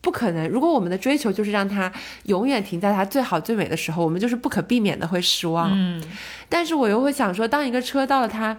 [0.00, 0.48] 不可能。
[0.48, 1.92] 如果我们的追求就是让它
[2.24, 5.70] 永远停在它最好最美的时候，我们就是不可避免的会失望。
[5.72, 6.02] 嗯，
[6.48, 8.56] 但是我又会想说，当一个车到了它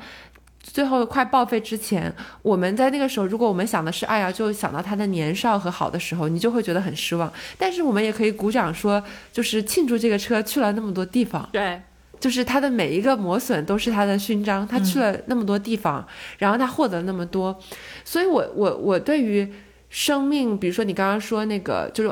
[0.61, 2.13] 最后快报废之前，
[2.43, 7.31] 我们在那个时候，如果我们想的是，哎呀，就想到他的年少和好的时候，你就会觉得很失望。
[7.57, 11.81] 但是我们也可以鼓掌说，就是庆祝这个车去了那么多地方，对，
[12.19, 17.59] 就是它的每一个磨损都是它的勋章，它去了那么多地方，然后它获得了那么多，
[18.05, 19.51] 所以我我我对于
[19.91, 22.11] 生命，比如说你刚刚说那个，就是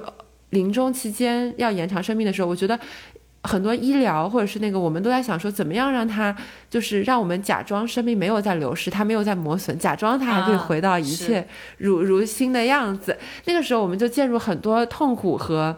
[0.52, 2.80] 临终期间要延长生命的时候，我觉得。
[3.44, 6.36] 很多医疗或者是那个，我们都在想说，怎么样让它
[6.70, 13.18] 就是让我们假装生命没有在流失，它没有在磨损，假装它还可以啊回到一切如、如新的样子。
[13.46, 15.74] 那个时候，我们就陷入很多痛苦和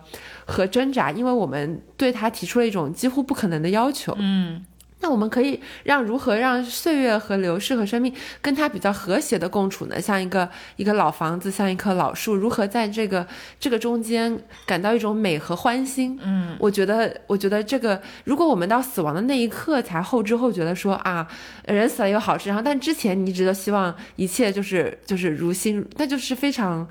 [0.45, 4.16] 和挣扎，因为我们对它提出了一种几乎不可能的要求。
[4.18, 4.66] 嗯
[5.02, 9.99] 那我们可以让如何让岁月和流逝和生命跟它比较和谐的共处呢？
[9.99, 13.28] 像一个一个老房子，像一棵老树，如何在这个
[13.60, 16.18] 这个中间感到一种美和欢欣？
[16.24, 21.28] 嗯，我觉得，我觉得这个，如果我们到死亡的那一刻才后知后觉的说啊，
[21.66, 26.88] 人死了有好事，然后但之前你一直都希望一切就是就是如新，那就是非常。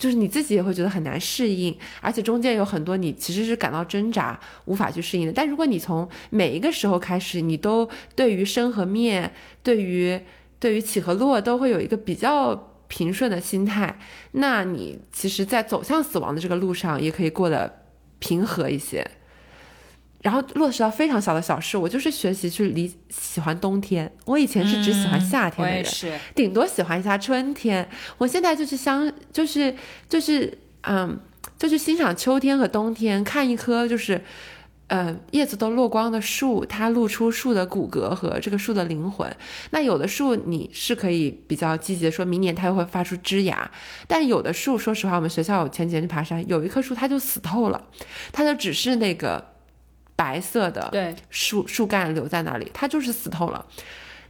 [0.00, 5.32] 就是你自己也会觉得很难适应，而且中间有很多你其实是感到挣扎、无法去适应的。
[5.32, 7.86] 但如果你从每一个时候开始，你都
[8.16, 9.30] 对于生和灭、
[9.62, 10.18] 对于
[10.58, 12.56] 对于起和落都会有一个比较
[12.88, 13.98] 平顺的心态，
[14.32, 17.84] 那你其实，在走向死亡的这个路上，也可以过得
[18.18, 19.06] 平和一些。
[20.22, 24.10] 然后落实到非常小的小事，我就是学习去理喜欢冬天。
[24.24, 27.88] 我以前是只喜欢夏天的人，顶多喜欢一下春天。
[28.18, 29.74] 我现在就是相，就是
[30.08, 31.18] 就是嗯，
[31.58, 34.20] 就是欣赏秋天和冬天，看一棵就是。
[34.90, 39.32] 呃，叶子都落光的树，它露出树的骨骼和这个树的灵魂。
[39.70, 43.70] 那有的树你是可以比较积极的说，明年它又会发出枝芽。
[44.08, 47.80] 但有的树，说实话，我们学校有前几天去爬山，有一棵树它就死透了，
[48.32, 49.52] 它就只是那个
[50.20, 53.64] 白色的对，树树干留在那里，它就是死透了。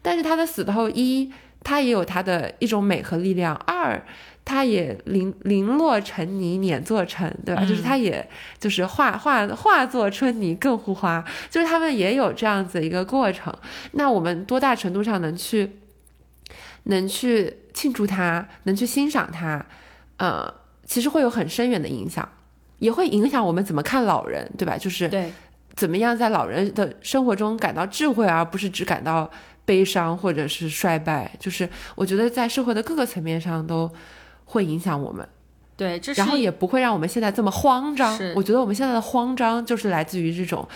[0.01, 1.32] 但是它的死透一，
[1.64, 4.01] 它也有它的一种美和力量；二，
[4.45, 7.64] 它也零零落成泥碾作尘，对吧？
[7.64, 8.24] 就是它也
[8.57, 13.53] 就是化化化作春泥更护花，就是他们也有这样子一个过程。
[13.93, 15.80] 那我们多大程度上能去
[16.84, 19.66] 能去庆祝它，能去欣赏它，
[20.18, 22.26] 呃，其实会有很深远的影响，
[22.78, 24.78] 也会影响我们怎么看老人，对吧？
[24.78, 25.30] 就是对，
[25.80, 29.30] 怎么样在老人的生活中感到智慧，而不是只感到
[29.64, 31.30] 悲伤或者是衰败。
[31.38, 33.90] 就是我觉得在社会的各个层面上都。
[34.52, 35.24] 会影响我们，
[35.76, 38.18] 对，这然后也不会让我们现在这么慌张。
[38.34, 40.66] 我觉得我们现在的慌张就是来自于这种，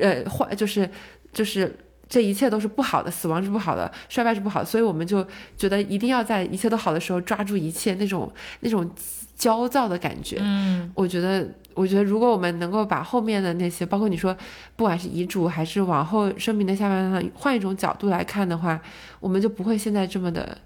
[0.00, 0.88] 呃，坏就是
[1.30, 1.76] 就是
[2.08, 5.22] 这一切都是不好的，死亡是不好的，衰败是不好的，所以我们就
[5.58, 8.90] 觉得一定要在一切都好的时候抓住一切那种那种
[9.38, 10.36] 焦躁的感觉。
[10.42, 14.36] 嗯，我觉得，我觉得如果我们能够把后面的那些，包括你说，
[14.76, 18.78] 不管是遗嘱还是往后生命的下半段，换一种角度来看的话，
[19.20, 20.58] 我们就不会现在这么的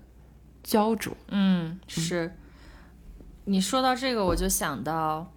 [0.63, 1.15] 焦灼。
[1.29, 2.33] 嗯，是。
[3.45, 5.31] 你说到这个，我就想到，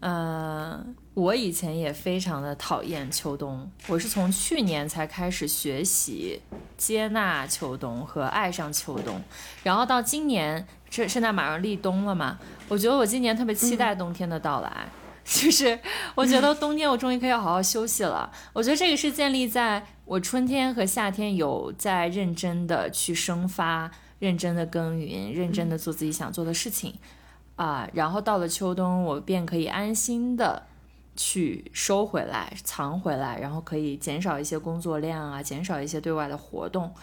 [0.00, 3.68] 嗯，我以前也非常的讨厌秋冬。
[3.88, 6.40] 我是从去年才开始学习
[6.76, 9.20] 接纳秋冬和爱上秋冬，
[9.64, 12.38] 然后到今年，这现在马上立冬了嘛，
[12.68, 14.88] 我觉得我今年特别期待冬天的到来，
[15.24, 15.76] 就是
[16.14, 18.30] 我觉得冬天我终于可以好好休息了。
[18.52, 23.90] 我觉得这个是建立在我春天和夏天有在认真的去生发、
[24.20, 26.94] 认真的耕耘、认真的做自己想做的事情。
[27.56, 30.67] 啊，然后到了秋冬，我便可以安心的
[31.18, 36.94] 去收回来、藏回来，然后可以减少一些工作量啊，减少一些对外的活动。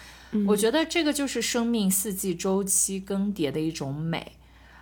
[0.47, 4.31] 我觉得这个就是生命四季周期更迭的一种美。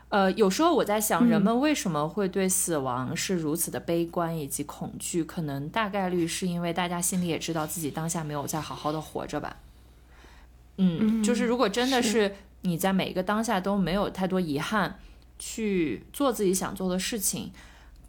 [0.09, 5.23] 呃，有时候我在想，人们为什么会对死亡是如此的悲观以及恐惧？
[5.23, 9.57] 可能大概率是因为大家心里也知道自己当下没有在好好的活着吧。
[10.77, 14.99] 嗯，就是如果真的是你在每一个当下都没有太多遗憾。
[15.39, 17.51] 去做自己想做的事情，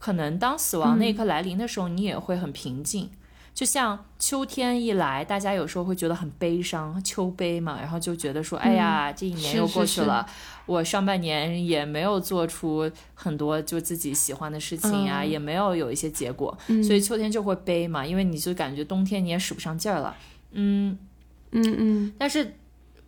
[0.05, 3.09] 可能当死亡那一刻来临的时候，你也会很平静。
[3.55, 10.27] 就像秋天一来，大家有时候会觉得很悲伤，秋悲嘛，然后就觉得说，哎呀，这一年又过去了，
[10.67, 16.55] 我上半年也没有做出很多就自己喜欢的事情呀，也没有有一些结果，
[16.87, 20.15] 所以秋天就会悲嘛，因为你就感觉冬天你也使不上劲儿了，
[20.53, 20.99] 嗯
[21.53, 22.13] 嗯嗯。
[22.19, 22.57] 但是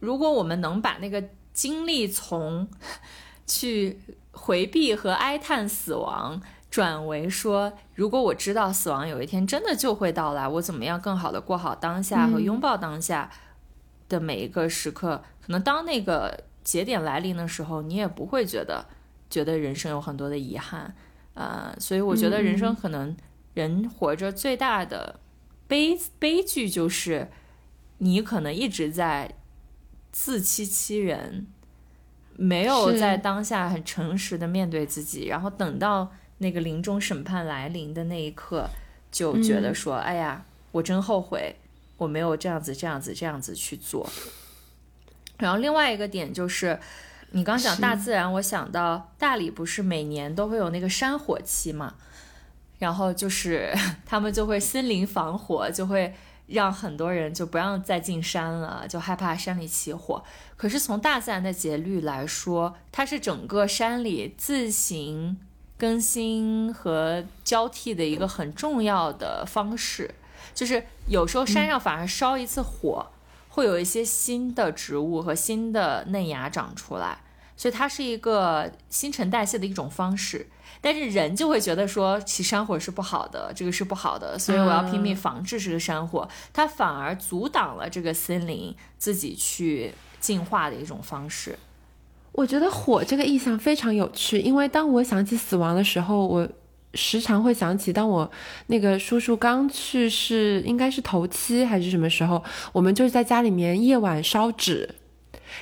[0.00, 1.22] 如果我们能把那个
[1.52, 2.66] 精力从
[3.46, 3.98] 去
[4.32, 6.40] 回避和哀叹死亡，
[6.76, 13.30] 转为说，如果我知道死亡有一天真的就会到来，我怎么样更好的过好当下和拥抱当下
[14.10, 15.22] 的每一个时刻？
[15.40, 18.84] 可能当那个节点来临的时候，你也不会觉得
[19.30, 20.94] 觉得人生有很多的遗憾，
[21.32, 23.16] 呃，所以我觉得人生可能
[23.54, 25.18] 人活着最大的
[25.66, 27.30] 悲悲剧就是，
[27.96, 29.34] 你可能一直在
[30.12, 31.46] 自欺欺人。
[32.38, 38.68] 没有在当下很诚实的面对自己，然后等到那个临终审判来临的那一刻，
[39.10, 41.56] 就觉得说：“哎呀，我真后悔，
[41.96, 44.08] 我没有这样子、这样子、这样子去做。”
[45.38, 46.78] 然后另外一个点就是，
[47.30, 51.94] 你刚讲大自然，我想到大理不是每年都会有那个山火期嘛，
[52.78, 53.74] 然后就是
[54.06, 56.14] 他们就会森林防火，就会。
[56.48, 60.22] 让很多人就不让再进山了，就害怕山里起火。
[60.56, 65.38] 可是从大自然的节律来说，它是整个山里自行
[65.78, 70.14] 更新和交替的一个很重要的方式。
[70.54, 73.06] 就是有时候山上反而烧一次火，
[73.48, 77.18] 会有一些新的植物和新的嫩芽长出来，
[77.56, 80.48] 所以它是一个新陈代谢的一种方式。
[80.80, 91.58] 但是人就会觉得说起山火是不好的，这个是不好的，所以我要拼命防治这个山火，它反而阻挡了这个森林自己去进化的一种方式。
[92.36, 96.46] 我觉得火这个意象非常有趣，因为当我想起死亡的时候，我
[96.94, 98.30] 时常会想起当我
[98.66, 104.88] 那个叔叔刚去世，应该是头七还是什么时候，我们就是在家里面夜晚烧纸。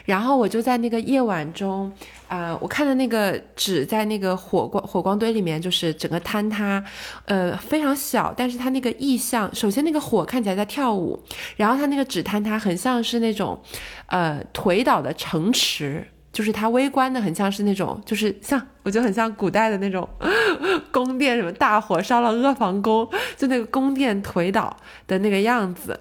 [0.06, 1.92] 然后我就在那个夜晚中，
[2.26, 6.82] 啊，我看到那个纸在那个火光火光堆里面，就是整个坍塌，
[7.26, 11.22] 呃，非常小，但是它那个意象，首先那个火看起来在跳舞，
[11.56, 13.60] 然后它那个纸坍塌很像是那种，
[14.06, 16.04] 呃，颓倒的城池，
[16.34, 20.06] 就是它微观的很像是那种，就是像我觉得很像古代的那种
[20.92, 23.08] 宫殿，什么大火烧了阿房宫，
[23.38, 25.98] 就那个宫殿颓倒的那个样子，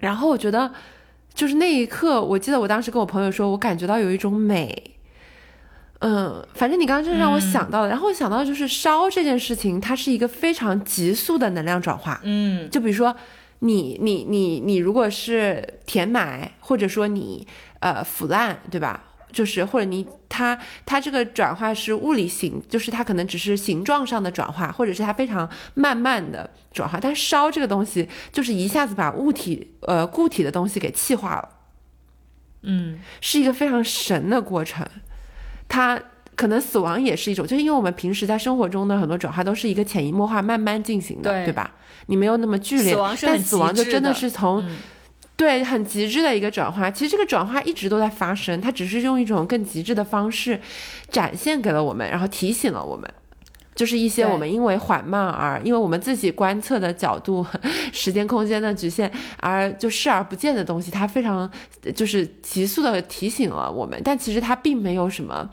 [0.00, 0.72] 然后我觉得。
[1.34, 4.90] 就是那一刻，我记得我当时跟我朋友说，我感觉到有一种美，
[6.00, 13.14] 嗯，反正你刚刚真的让我想到了，然后我想到就是烧这件事情，它是一个非常急速的能量转化，嗯，就比如说
[13.60, 17.46] 你你你你如果是填埋，或者说你
[17.78, 19.04] 呃腐烂，对吧？
[19.38, 26.98] 就是或者你它它这个转化是物理形，就是它可能只是形状上的转化，或者是它非常慢慢的转化。
[27.00, 31.48] 但烧这个东西就是一下子把物体呃固体的东西给气化了，
[32.62, 34.84] 嗯，是一个非常神的过程。
[35.68, 36.02] 它
[36.34, 41.76] 可能死亡也是一种，就是因为我们平时在生活中的很多转化都是一个潜移默化、慢慢进行的，对对吧？
[42.06, 44.76] 你没有那么剧烈，死亡是但死亡就真的的是从、嗯
[45.38, 46.90] 对很极致的一个转化。
[46.90, 50.60] 其实这个转化一直都在发生，它只是用一种更极致的方式
[51.08, 53.08] 展现给了我们，然后提醒了我们。
[53.76, 57.46] 就是一些我们因为缓慢而，因为我们自己观测的角度、
[57.94, 59.08] 时间空间的局限
[59.38, 61.48] 而就视而不见的东西，它非常
[61.94, 65.48] 就是急速的提醒了我们，但其实它并没有什么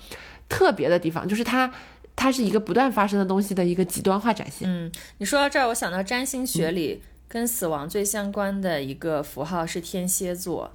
[0.50, 1.72] 特别的地方，就是它
[2.16, 4.68] 它是一个不断发生的东西的一个极端化展现。
[4.68, 7.04] 嗯，你说到这儿，我想到占星学里
[7.36, 10.72] 跟死亡最相关的一个符号是天蝎座，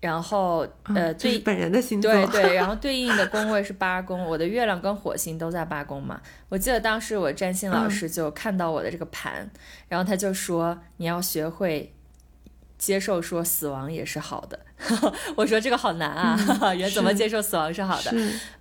[0.00, 6.20] 然后呃，对嗯这是本人的星座，对对，然后 对应的宫位是八宫，我的月亮跟火星都在八宫嘛。
[6.48, 9.48] 我记得当时我占星老师就看到我的这个盘，
[9.86, 11.94] 然后他就说你要学会
[12.76, 14.58] 接受说死亡也是好的。
[15.36, 16.36] 我说这个好难啊，
[16.74, 18.12] 人怎么接受死亡是好的？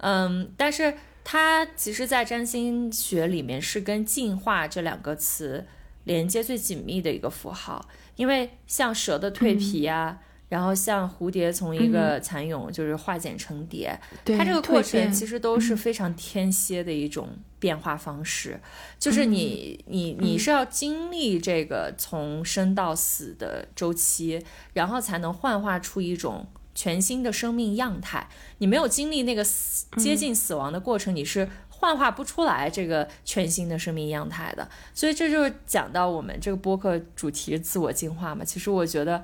[0.02, 0.94] 嗯，但是
[1.24, 5.66] 它其实，在占星学里面是跟进化这两个词
[6.06, 10.20] 连接最紧密的一个符号，因为像蛇的蜕皮啊，
[10.50, 18.60] 然后像蝴蝶从一个蚕蛹就是化茧成蝶，对它这个过程其实都是非常天蝎的一种变化方式，
[19.00, 24.44] 就是你你你是要经历这个从生到死的周期，
[24.74, 28.28] 然后才能幻化出一种全新的生命样态。
[28.58, 31.48] 你没有经历那个死接近死亡的过程，你是
[31.84, 34.66] 幻化不出来这个全新的生命样态的。
[34.94, 38.46] 所以这就是讲到我们这个播客主题自我进化嘛。
[38.46, 39.22] 其实我觉得，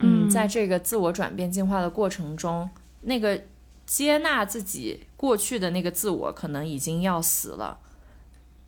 [0.00, 2.68] 嗯，在这个自我转变进化的过程中，
[3.02, 3.40] 那个
[3.86, 7.78] 接纳自己过去的那个自我可能已经要死了，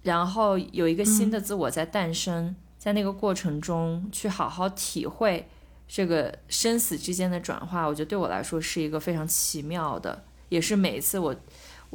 [0.02, 5.48] 然后有一个新的自我在诞生，在那个过程中去好好体会
[5.88, 11.34] 这个生死之间的转化，我觉得对我来说是一个非常奇妙的，也是每一次我。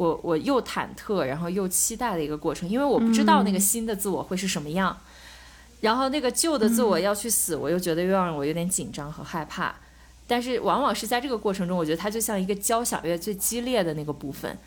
[0.01, 4.97] 我我又忐忑，然后又期待的一个过程，因为我不知道那个新的自我会是什么样，
[5.81, 9.75] 然后那个旧的自我要去死，我又觉得又让我有点紧张和害怕。
[10.25, 14.57] 但是往往是在这个过程中，我觉得它就像一个交响乐最激烈的那个部分，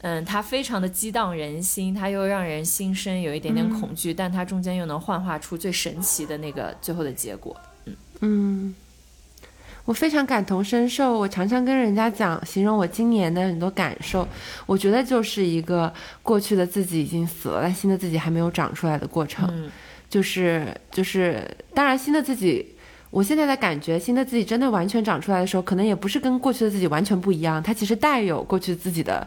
[0.00, 7.54] 嗯，它非常的激荡人心，它又让人心生有一点点恐惧，但它中间又能幻化出最神奇的那个最后的结果。
[8.20, 8.74] 嗯，
[9.88, 11.18] 我非常感同身受。
[11.18, 14.28] 我常常跟人家讲，形容我今年的很多感受，
[14.66, 15.90] 我觉得就是一个
[16.22, 19.48] 过去的自己已经死了，但新的自己还没有长出来的过程。
[19.50, 19.70] 嗯
[20.10, 21.42] 就是就是，
[21.74, 22.74] 当然新的自己，
[23.10, 29.26] 我现在的感觉，新的自己真的完全长出来的时候，可能也不是跟过去的自己完全不一样，它其实带有过去自己的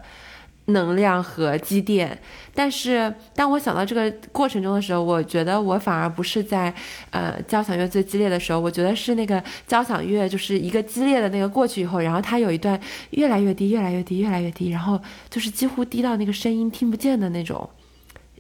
[0.66, 2.18] 能量和积淀。
[2.54, 6.74] 但是当我想到这个过程中的时候，我觉得我反而不是在
[7.10, 12.80] 呃交响乐最激烈的时候，我觉得是那个交响乐就是一个激烈的那个过去以后，然后它有一段
[13.12, 17.70] 越来越低，越来越低，越来越低，然后就是几乎低到那个声音听不见的那种。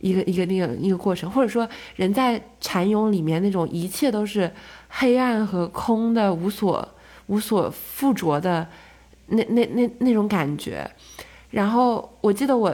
[0.03, 4.51] 一个一个那个一个过程，或者说人在蝉蛹里面那种一切都是
[4.89, 6.89] 黑暗和空的、无所
[7.27, 8.67] 无所附着的
[9.27, 10.89] 那那那那种感觉。
[11.51, 12.73] 然后我记得我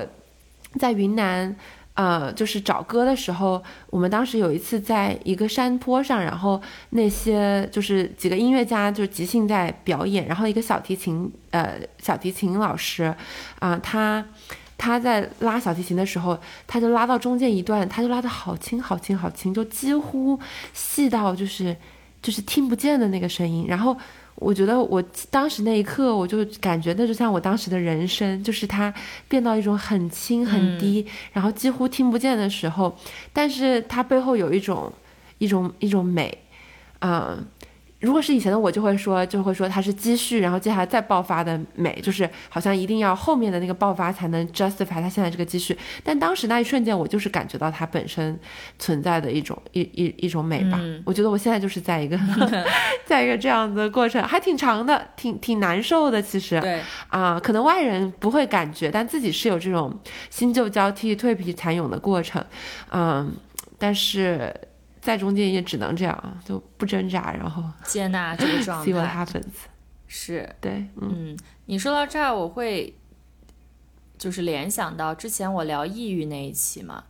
[0.79, 1.55] 在云南，
[1.95, 13.13] 呃，就是找歌的时候，我们当时有一次在一个山坡上，然后那些就是几个音乐家就即兴在表演，然后一个小提琴呃小提琴老师
[13.59, 14.25] 啊、他。
[14.79, 16.37] 他在拉小提琴的时候，
[16.67, 20.39] 他就拉到中间一段，他就拉的好轻好轻好轻，就几乎
[20.71, 21.75] 细到就是
[22.21, 23.65] 就是听不见的那个声音。
[23.67, 23.97] 然后
[24.37, 28.93] 我觉得我当时那一刻，我就感觉那就像我当时的人生，就是它
[29.27, 32.97] 变到一种很轻很低，然后几乎听不见的时候，
[33.33, 34.91] 但是它背后有一种
[35.37, 36.37] 一种一种美，
[36.99, 37.45] 嗯。
[38.07, 45.77] 如果是以前的我，就会说，就会说它是积蓄，然后接下来再爆发的美，就是好像一定要后面的那个爆发才能 justify 它现在这个积蓄。
[46.05, 48.39] 但当时那一瞬间，我就是感觉到它本身
[48.79, 50.79] 存在的一种一一一种美吧。
[50.81, 52.17] 嗯我觉得我现在就是在一个
[53.05, 56.21] 在一个这样的过程，还挺长的，挺挺难受的。
[56.21, 59.93] 其实对，啊、可能外人不会感觉，但自己是有这种
[60.29, 62.43] 新旧交替、蜕皮蚕蛹的过程。
[62.91, 63.31] 嗯，
[63.77, 64.53] 但是
[65.07, 67.63] 在中间也只能这样，就不挣扎，然后。
[67.85, 69.45] 接纳这个状 see what 态 happens。
[70.05, 72.93] 是对，嗯嗯，你说到这儿，我会
[74.17, 77.05] 就是联想到之前我聊抑郁那一期嘛，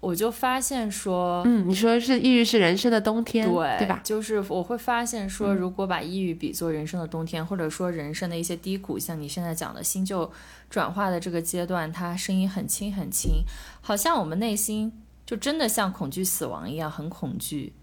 [0.00, 4.00] 我就发现说，嗯，你说是抑郁是人生的冬天，对对吧？
[4.04, 10.30] 就是我会发现说，如果把抑郁比作人生的冬天，或者说人生的一些低谷，像你现在讲的新旧
[10.70, 13.42] 转化的这个阶段，它声音很轻很轻，
[13.80, 14.92] 好像我们内心
[15.26, 17.74] 就真的像恐惧死亡一样，很恐惧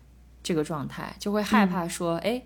[0.41, 2.41] 这个状态，就会害怕说，哎。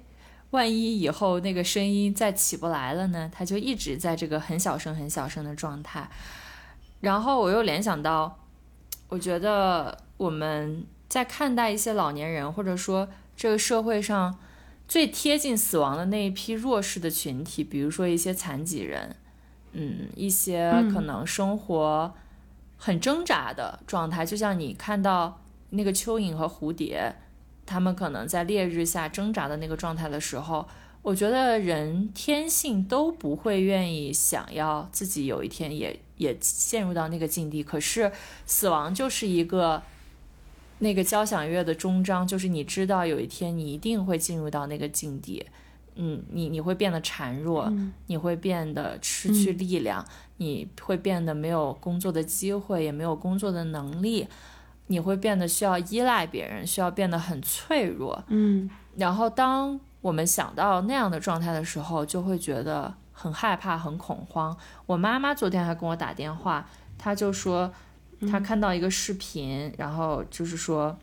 [0.51, 3.29] 万一以后那个声音再起不来了呢？
[3.33, 6.09] 他就一直在这个很小声、很小声的状态。
[7.01, 8.39] 然后我又联想到，
[9.09, 14.39] 我觉得我们在看待一些老年人，或者说这个社会上
[14.87, 19.17] 最贴近死亡的那一批弱势的群体，比如说一些残疾人，
[19.73, 22.15] 嗯，一些可能生活
[22.77, 25.41] 很挣扎的状态，就像你看到
[25.71, 27.15] 那个蚯蚓和蝴蝶，
[27.65, 30.67] 他们可能在烈日下挣扎的那个状态的时候。
[31.03, 37.63] 我觉得人天性都不会愿意想要自己有一天也也陷入到那个境地。
[37.63, 38.11] 可是
[38.45, 39.81] 死亡就是一个
[40.79, 45.45] 那个交响乐的终章，就是你知道有一天你一定会进入到那个境地。
[45.97, 47.71] 嗯，你你会变得孱弱，
[48.05, 50.05] 你会变得失去力量，
[50.37, 54.27] 你会变得没有工作的机会，也没有工作的能力，
[54.87, 58.23] 你会变得需要依赖别人，需要变得很脆弱。
[58.27, 59.79] 嗯，然后当。
[59.99, 64.55] 我们想到那样的状态的时候，就会觉得很害怕、很恐慌。
[64.85, 67.69] 我妈妈昨天还跟我打电话，她就说
[68.29, 70.97] 她看到一个视频，然后就是说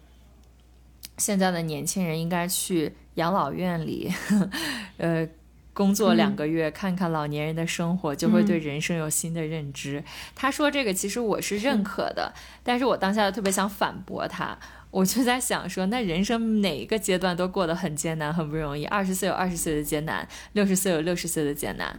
[1.18, 4.12] 现在的年轻人应该去养老院里，
[4.98, 5.26] 呃，
[5.72, 10.02] 工作两个月，看看老年人的生活，就会对人生有新的认知。
[10.34, 12.32] 他说这个其实我是认可的，
[12.62, 14.58] 但是我当下特别想反驳他。
[14.90, 18.84] 我就在想说，那人生哪一个阶段都过得很艰难，很不容易。
[18.84, 21.98] 二十岁有二十岁的艰难，六十岁有六十岁的艰难。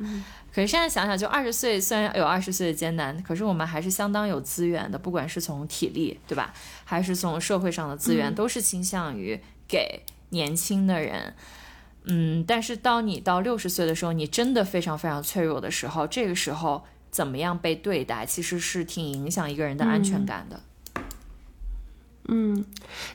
[0.56, 6.54] 可是现在想想，就二十岁虽然有二十岁的艰难，可是我们还是相当有资源的，不管是从体力，对吧？
[6.86, 9.38] 还是从社会上的资源，都是倾向于
[9.68, 11.34] 给年轻的人。
[12.06, 20.56] 嗯，但是当你到六十岁的时候，你真的非常非常脆弱的时候，这个时候怎么样被对待，其实是挺影响一个人的安全感的。
[20.56, 20.62] 嗯，
[22.28, 22.66] 嗯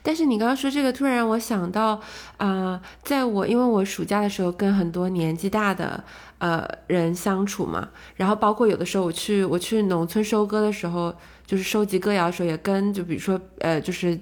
[0.03, 2.01] 但是你刚刚说这个，突然我想到，
[2.37, 6.03] 啊，在我因为我暑假的时候跟很多年纪大的
[6.39, 11.15] 呃人相处嘛，然后包括有的时候我去我去农村收割的时候，
[11.45, 14.19] 就是收集歌谣的时候，也跟就比如说呃就是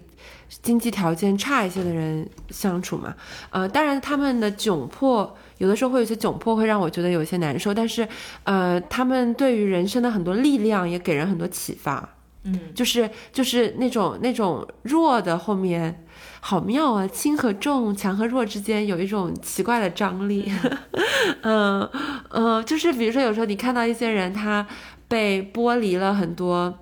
[0.63, 3.15] 经济条件差一些的人相处嘛，
[3.51, 8.09] 呃，当然他们的窘迫有的时候会有些窘迫，会让我觉得有些难受，但是
[8.45, 12.09] 呃，他们对于人生的很多力量也给人很多启发。
[12.53, 16.05] 嗯，就是就是那种那种弱的后面，
[16.41, 17.07] 好妙啊！
[17.07, 20.51] 轻和重，强和弱之间有一种奇怪的张力。
[21.43, 21.89] 嗯
[22.31, 24.67] 嗯，就是比如说有时候你看到一些人，他
[25.09, 26.79] 被剥离了很多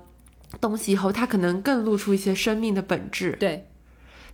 [0.60, 3.36] 东西以后，他可能更露出一些生命的本质。
[3.40, 3.66] 对，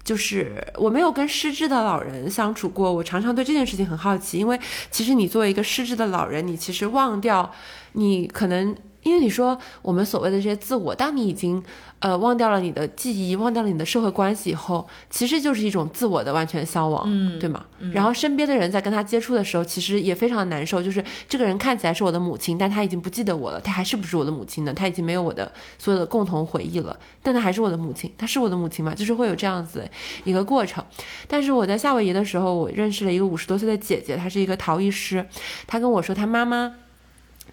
[0.04, 4.60] 就是我没有跟失智的老人相处过，我常常对这件事情很好奇，因为
[4.90, 7.50] 其实你作为一个失智的老人，你其实忘掉
[7.92, 8.76] 你可能。
[9.02, 11.62] 因为你说我们所谓的这些自我，当你已经
[11.98, 17.64] 呃忘掉了你的记忆，忘掉了你的社会关系以后，其实就是一种自我的完全消亡，嗯，对吗？
[17.92, 24.72] 然后身边的人在跟他接触的时候，其实也非常难受，就是这个人看起来是我的母亲，但他已经不记得我了，他还是不是我的母亲呢？
[24.72, 28.94] 他已经没有我的所有的共同回忆了，但他还是我的母亲，他是我的母亲吗？
[28.94, 29.88] 就是会有这样子
[30.24, 30.84] 一个过程。
[31.26, 35.26] 但是我在夏威夷的时候，我认识了一个五十多岁的姐姐，她是一个陶艺师，
[35.66, 36.74] 她跟我说，她妈妈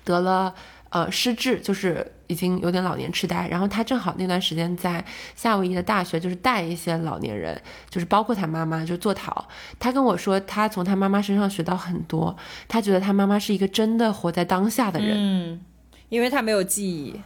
[0.03, 0.53] 得了。
[0.89, 5.03] 呃，失智就是已经有点老年痴呆，然后他正好那段时间在
[5.35, 7.59] 夏威夷的大学，就是带一些老年人，
[7.89, 9.47] 就是包括他妈妈，就坐陶。
[9.77, 12.35] 他跟我说，他从他妈妈身上学到很多，
[12.67, 15.61] 他觉得他妈妈是一个真的活在当下的人，嗯，
[16.09, 17.19] 因为他没有记忆。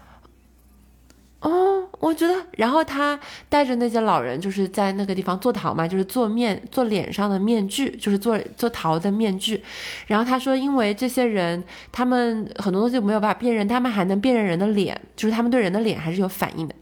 [1.44, 9.62] 哦，我觉得，然后他带着那些老人，就是在那个地方做陶嘛，就是做面做脸上的面具，就是做做陶的面具。
[10.08, 11.62] 然后他说，因为这些人
[11.92, 16.74] 他们很多东西没有办法辨认，他们还能辨认人的脸，就是他们对人的脸还是有反应的。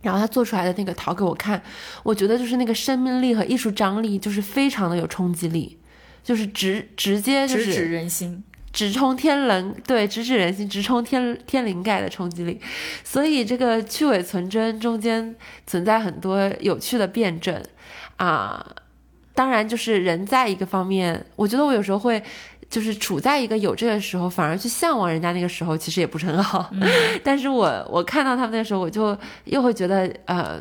[0.00, 1.60] 然后他做出来的那个陶给我看，
[2.04, 5.76] 我觉得就是那个生命力和艺术张力，就是非常的有冲击力，
[6.22, 8.44] 就是直直接就是直指人心。
[8.72, 12.60] 直冲天人，对，直指人心，直冲天天灵盖的冲击力，
[13.02, 15.34] 所以这个去伪存真中间
[15.66, 17.60] 存在很多有趣的辩证
[18.16, 18.64] 啊。
[19.34, 22.22] 当然，就是人在一个方面，我觉得我有时候会
[22.68, 26.70] 就是处在一个有这个时候，反而去向往人家那个时候，其实也不是很好。
[27.24, 30.60] 但是我我看到他们那时候，我就又会觉得呃，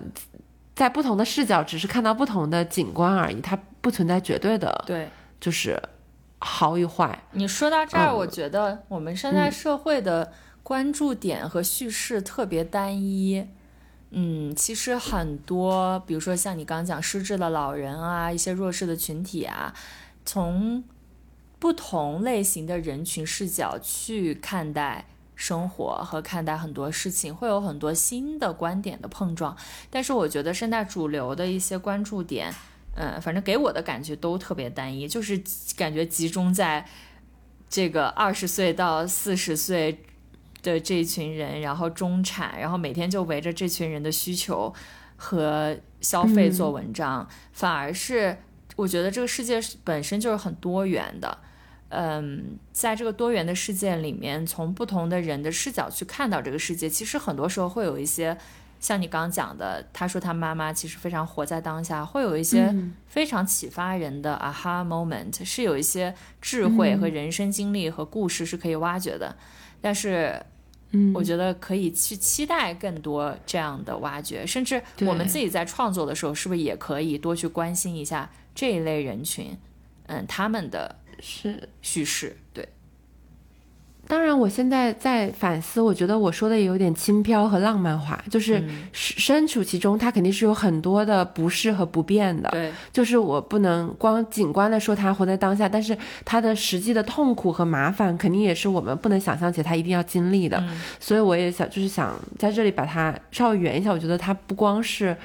[0.75, 5.09] 在不同的视角，只是看到不同的景观而已，它不存在绝对的，对，
[5.41, 5.77] 就是。
[6.39, 10.31] 好与坏，你说到这儿，我觉得我们现在社会的
[10.61, 13.47] 关注点和叙事特别单一，
[14.11, 19.73] 嗯，其实很多，比如说像你刚刚讲失智的老人啊，一些弱势的群体啊，
[20.25, 20.83] 从
[21.57, 29.57] 不同类型的人群视角去看待生活和看待很多事情，会有很多新的观点的碰撞。
[29.89, 32.53] 但是我觉得现在主流的一些关注点，
[32.97, 35.39] 嗯，反正给我的感觉都特别单一，就是
[35.75, 36.83] 感觉集中在
[37.69, 40.03] 这个二十岁到四十岁
[40.63, 44.73] 的这群人，然后中产，然后每天就围着这群人的需求
[45.15, 48.35] 和消费做文章，反而是
[48.75, 51.37] 我觉得这个世界本身就是很多元的。
[51.89, 58.37] 嗯，在这个多元的世界里面，从不同的人的视角去看到这个世界，其实很多时候会有一些，
[58.79, 62.73] 像你刚刚讲的，他说他妈妈其实非常活在当下，会有一些
[63.07, 69.35] 非常启发人的 aha moment，是有一些智慧和人生经历和故事是可以挖掘的。
[69.81, 70.41] 但是，
[70.91, 79.57] 嗯，我觉得可以去期待更多这样的挖掘，甚至我们自己在创作的时候，是不是也可以多去关心一下这一类人群，
[80.07, 80.95] 嗯，他们的。
[81.19, 82.69] 是叙事，对。
[84.07, 88.63] 当然，我现在在反思，我觉得我说的也有点轻飘和浪漫化，就是
[88.93, 92.49] 身处其中，他肯定是有很多的不适和不便的。
[92.51, 100.63] 对，就是我不能光景观的说他活在当下，但是他的实际的痛苦和麻烦，肯定也是我们不能想象且他一定要经历的。
[100.99, 103.91] 所以我也想，就是想在这里把它稍微圆一下。
[103.91, 105.15] 我觉得他不光是。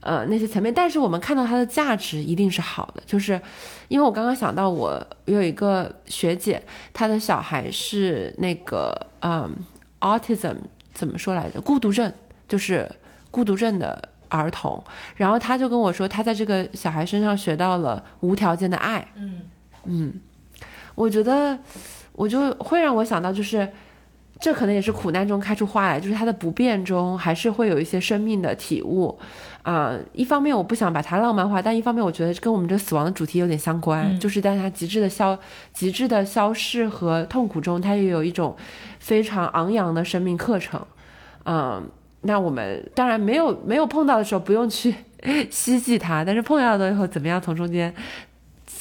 [0.00, 3.40] 呃，那些层面，但是我们看到它的价值一定是好的，就是
[3.88, 6.62] 因为我刚刚想到，我有一个学姐，
[6.92, 9.54] 她的小孩是那个嗯
[10.00, 10.54] ，autism
[10.94, 11.60] 怎么说来着？
[11.60, 12.12] 孤独症，
[12.46, 12.90] 就是
[13.30, 14.82] 孤独症的儿童。
[15.16, 19.06] 然后他就跟我说，他在这个小孩身上学到了无条件的爱。
[19.16, 19.42] 嗯
[19.84, 20.20] 嗯，
[20.94, 21.58] 我觉得
[22.12, 23.68] 我就会让我想到，就是
[24.40, 29.18] 这可能也是苦难中开出花来，就是它的不变中还是会有一些生命的体悟。
[29.62, 35.38] 啊，一方面我不想把它浪漫化，但一方面我觉得跟我们这死亡的主题有点相关，就是在它极致的消、
[35.74, 38.56] 极致的消逝和痛苦中，它也有一种
[38.98, 40.80] 非常昂扬的生命课程。
[41.44, 41.86] 嗯，
[42.22, 44.94] 那我们当然没有没有碰到的时候不用去
[45.50, 47.92] 希冀它，但是碰到了以后，怎么样从中间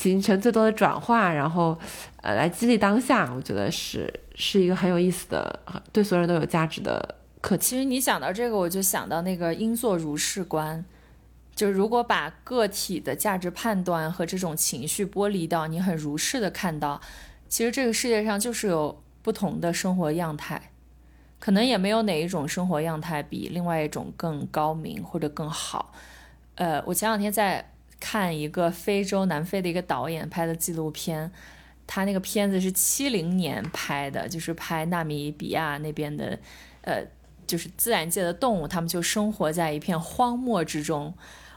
[0.08, 1.78] 形成最多的转化，然后
[2.22, 5.60] 呃来激励当下，我觉得是是一个很有意思的，
[5.92, 7.16] 对所有人都有价值的。
[7.60, 10.84] 其实你讲到这个，我就想到那个应作如是观，
[11.56, 17.00] 就如果把个体的价值判断和这种情绪剥离到你很如是的看到，
[17.48, 20.72] 其实这个世界上就是有不同的生活样态，
[21.40, 25.94] 可能也没有哪一种生活样态比另外一种更高明或者更好。
[26.56, 31.32] 呃，我前两天在看一个非洲南非的一个导演拍的纪录片，
[31.86, 36.40] 他那个片子是七零年拍的，就是拍纳米比亚那边的，
[36.82, 37.04] 呃。
[37.48, 41.14] 就是自然界的动物，它们就生活在一片荒漠之中。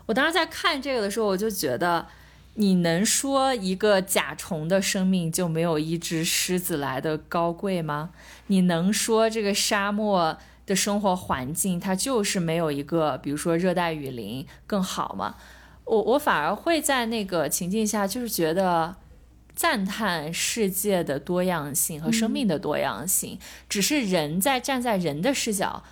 [0.06, 2.06] 我当时在看这个的时候，我就觉得，
[2.54, 8.10] 你能说一个甲虫的生命就没有一只狮子来的高贵吗？
[8.46, 15.34] 你能说这个沙漠的生活环境它就是没有一个，比如说热带雨林更好吗？
[15.90, 18.96] 我我反而会在那个情境下，就是觉得。
[19.52, 23.38] 赞叹世界的多样性和生命的多样性，
[23.68, 25.82] 只是人在站在人的视角，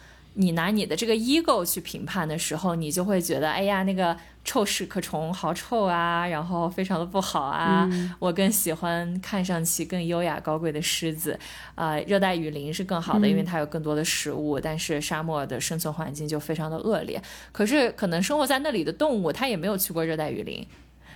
[0.41, 7.91] 你拿你的这个 ego 去评判的时候，你就会觉得，哎呀，那个臭屎壳虫好臭啊，然后非常的不好啊。
[8.21, 11.37] 我更喜欢看上去更优雅高贵的狮子，
[11.75, 17.21] 啊，热带雨林是更好的，因为它有更多的食物，但是沙漠的生存环境就非常的恶劣。
[17.51, 20.65] 可是可能生活在那里的动物，它也没有去过热带雨林。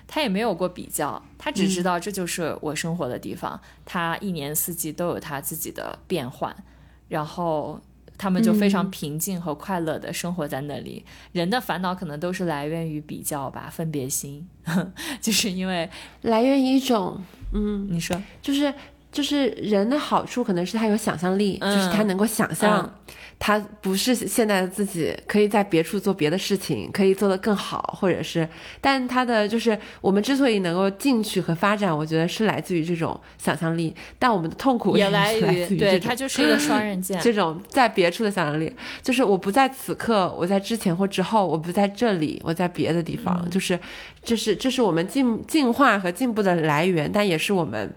[0.08, 3.58] 他也没有过比较，他只知道这就是我生活的地方。
[3.86, 6.54] 他一年四季都有他自己的变换，
[7.08, 7.80] 然后
[8.22, 11.04] 他们就非常平静和快乐的生活在那里。
[11.32, 14.46] 人的烦恼可能都是来源于比较吧，分别心，
[15.20, 15.90] 就是因为
[16.20, 17.20] 来源于一种，
[17.52, 18.72] 嗯，你说，就是
[19.10, 22.94] 就是人的好处可能是他有想象力，就是他能够想象。
[23.44, 28.48] 他不是现在的自己，可以在别处做别的事情，可以做得更好，或者是，
[28.80, 37.18] 但他的就是我们之所以能够进去和发展，我觉得是来自于这种想象力，但我们的痛苦 也来自于对，它就是一个双刃剑。
[37.20, 43.76] 这种在别处的想象力，就是我不在此刻，我在之前或之后，我不在这里，我在别的地方，就是
[44.22, 47.92] 这是这是我们进进化和进步的来源，但也是我们，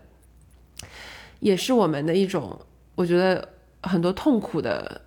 [1.39, 2.59] 也是我们的一种，
[2.95, 3.47] 我觉得
[3.83, 5.03] 很多痛苦的。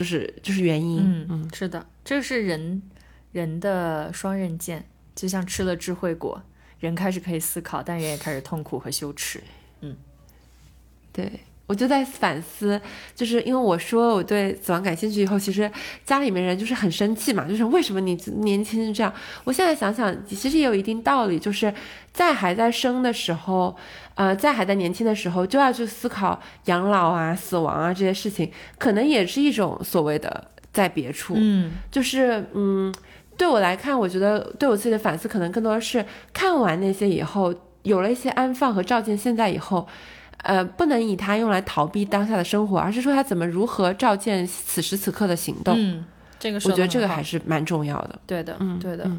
[0.00, 2.80] 就是就是原因，嗯嗯，是的，这是人
[3.32, 4.82] 人的双刃剑，
[5.14, 6.42] 就像吃了智慧果，
[6.78, 9.42] 人开始可以思考，但人也开始痛苦和羞耻。
[9.82, 9.94] 嗯，
[11.12, 11.40] 对，
[11.70, 12.80] 我就在反思，
[13.14, 15.70] 就是因为我说我对死亡感兴趣以后，其实
[16.04, 19.14] 家里面人就是很生气嘛，就是为什么你年轻就这样？
[19.44, 21.72] 我现在想想，其实也有一定道理，就是
[22.12, 23.76] 在还在生的时候，
[24.16, 31.34] 呃，在还在年轻的时候就要去思考养老啊、死亡啊这些事情，可能也是一种所谓的在别处。
[31.36, 32.92] 嗯，就是嗯，
[33.36, 39.86] 对我来看，我觉得对我自己的反思，可能更多的是看完那些以后，有了一些安放和照见现在以后。
[40.42, 45.74] 呃，不能以它用来逃避当下的生活，而是说它怎么如何照见此时此刻的行动。
[45.76, 46.04] 嗯，
[46.38, 48.18] 这个我觉得这个还是蛮重要的。
[48.26, 49.10] 对的，嗯，对的，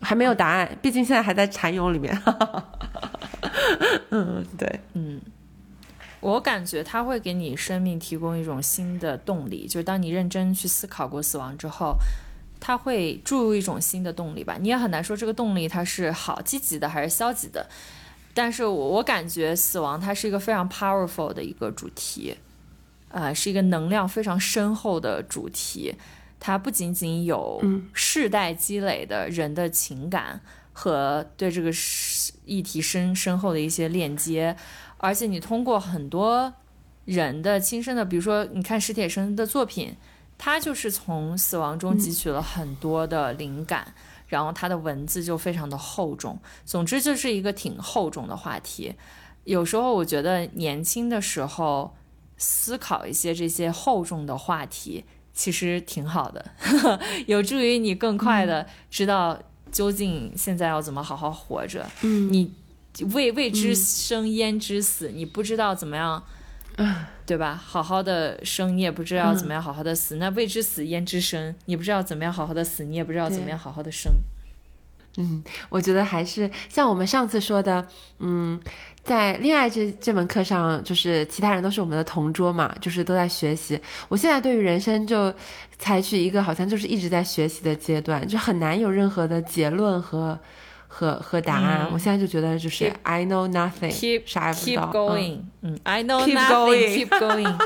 [0.00, 2.16] 还没有答案， 毕竟现在还在蚕蛹里面。
[4.10, 5.20] 嗯，对，嗯，
[6.20, 11.96] 我感觉它会给你生命提供一种新的动力，就是当你认真去思考过死亡之后，
[12.60, 14.56] 它会注入一种新的动力吧。
[14.60, 17.66] 你也很难说这个动力它是好积极的还是消极的。
[18.32, 22.36] 但是我我感觉死亡它是一个非常 powerful 的一个主题，
[23.08, 25.94] 呃，是一个能量非常深厚的主题。
[26.38, 27.62] 它不仅仅有
[27.92, 30.40] 世代积累的人的情感
[30.72, 31.70] 和对这个
[32.46, 34.56] 议题深深厚的一些链接，
[34.96, 36.54] 而且你通过很多
[37.04, 39.96] 人的亲身的，比如说你看史铁生的作品，
[40.38, 43.92] 他就是从死亡中汲取了很多的灵感。
[44.30, 48.94] 然后它的文字就非常的厚重，总之就是一个挺厚重的话题。
[49.44, 51.94] 有时候我觉得年轻的时候
[52.38, 55.04] 思考一些这些厚重的话题，
[55.34, 56.50] 其实挺好的，
[57.26, 59.38] 有助于你更快的知道
[59.72, 61.84] 究竟现在要怎么好好活着。
[62.02, 62.52] 嗯，你
[63.12, 65.10] 未未知生焉知死？
[65.10, 66.22] 你不知道怎么样。
[67.30, 67.54] 对吧？
[67.64, 70.16] 好好的生，你也不知道怎么样好好的死。
[70.16, 71.54] 那未知死焉知生？
[71.66, 74.12] 你不知道怎么样好好的死，你也不知道怎么样好好的生。
[75.16, 77.86] 嗯，我觉得还是像我们上次说的，
[78.18, 78.60] 嗯，
[79.04, 83.80] 在恋爱这这门课上，就是其他人都是我们的同桌嘛，就是都在学习。
[84.08, 85.32] 我现在对于人生就
[85.78, 90.36] 采取一个好像就是一直在学习的阶段，就很难有任何的结论和。
[90.92, 93.92] 和和答案，我现在就觉得就是 I know nothing，
[94.26, 94.82] 啥也不知道。
[94.82, 97.56] Keep going，嗯，I know nothing，keep going。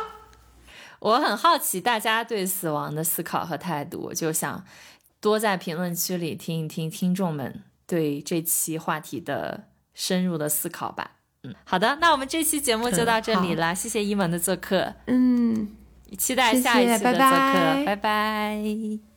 [1.01, 4.63] 我很好奇大家对死亡的思考和态度，就想
[5.21, 9.65] 多在评论区里听一听听众们对这期话题的
[9.95, 11.13] 深入的思考吧。
[11.45, 14.95] 嗯，好的，那我们这期节目就到这里了，谢谢伊萌的做客。
[15.07, 15.75] 嗯，
[16.19, 19.14] 期待下一期的做客，拜拜。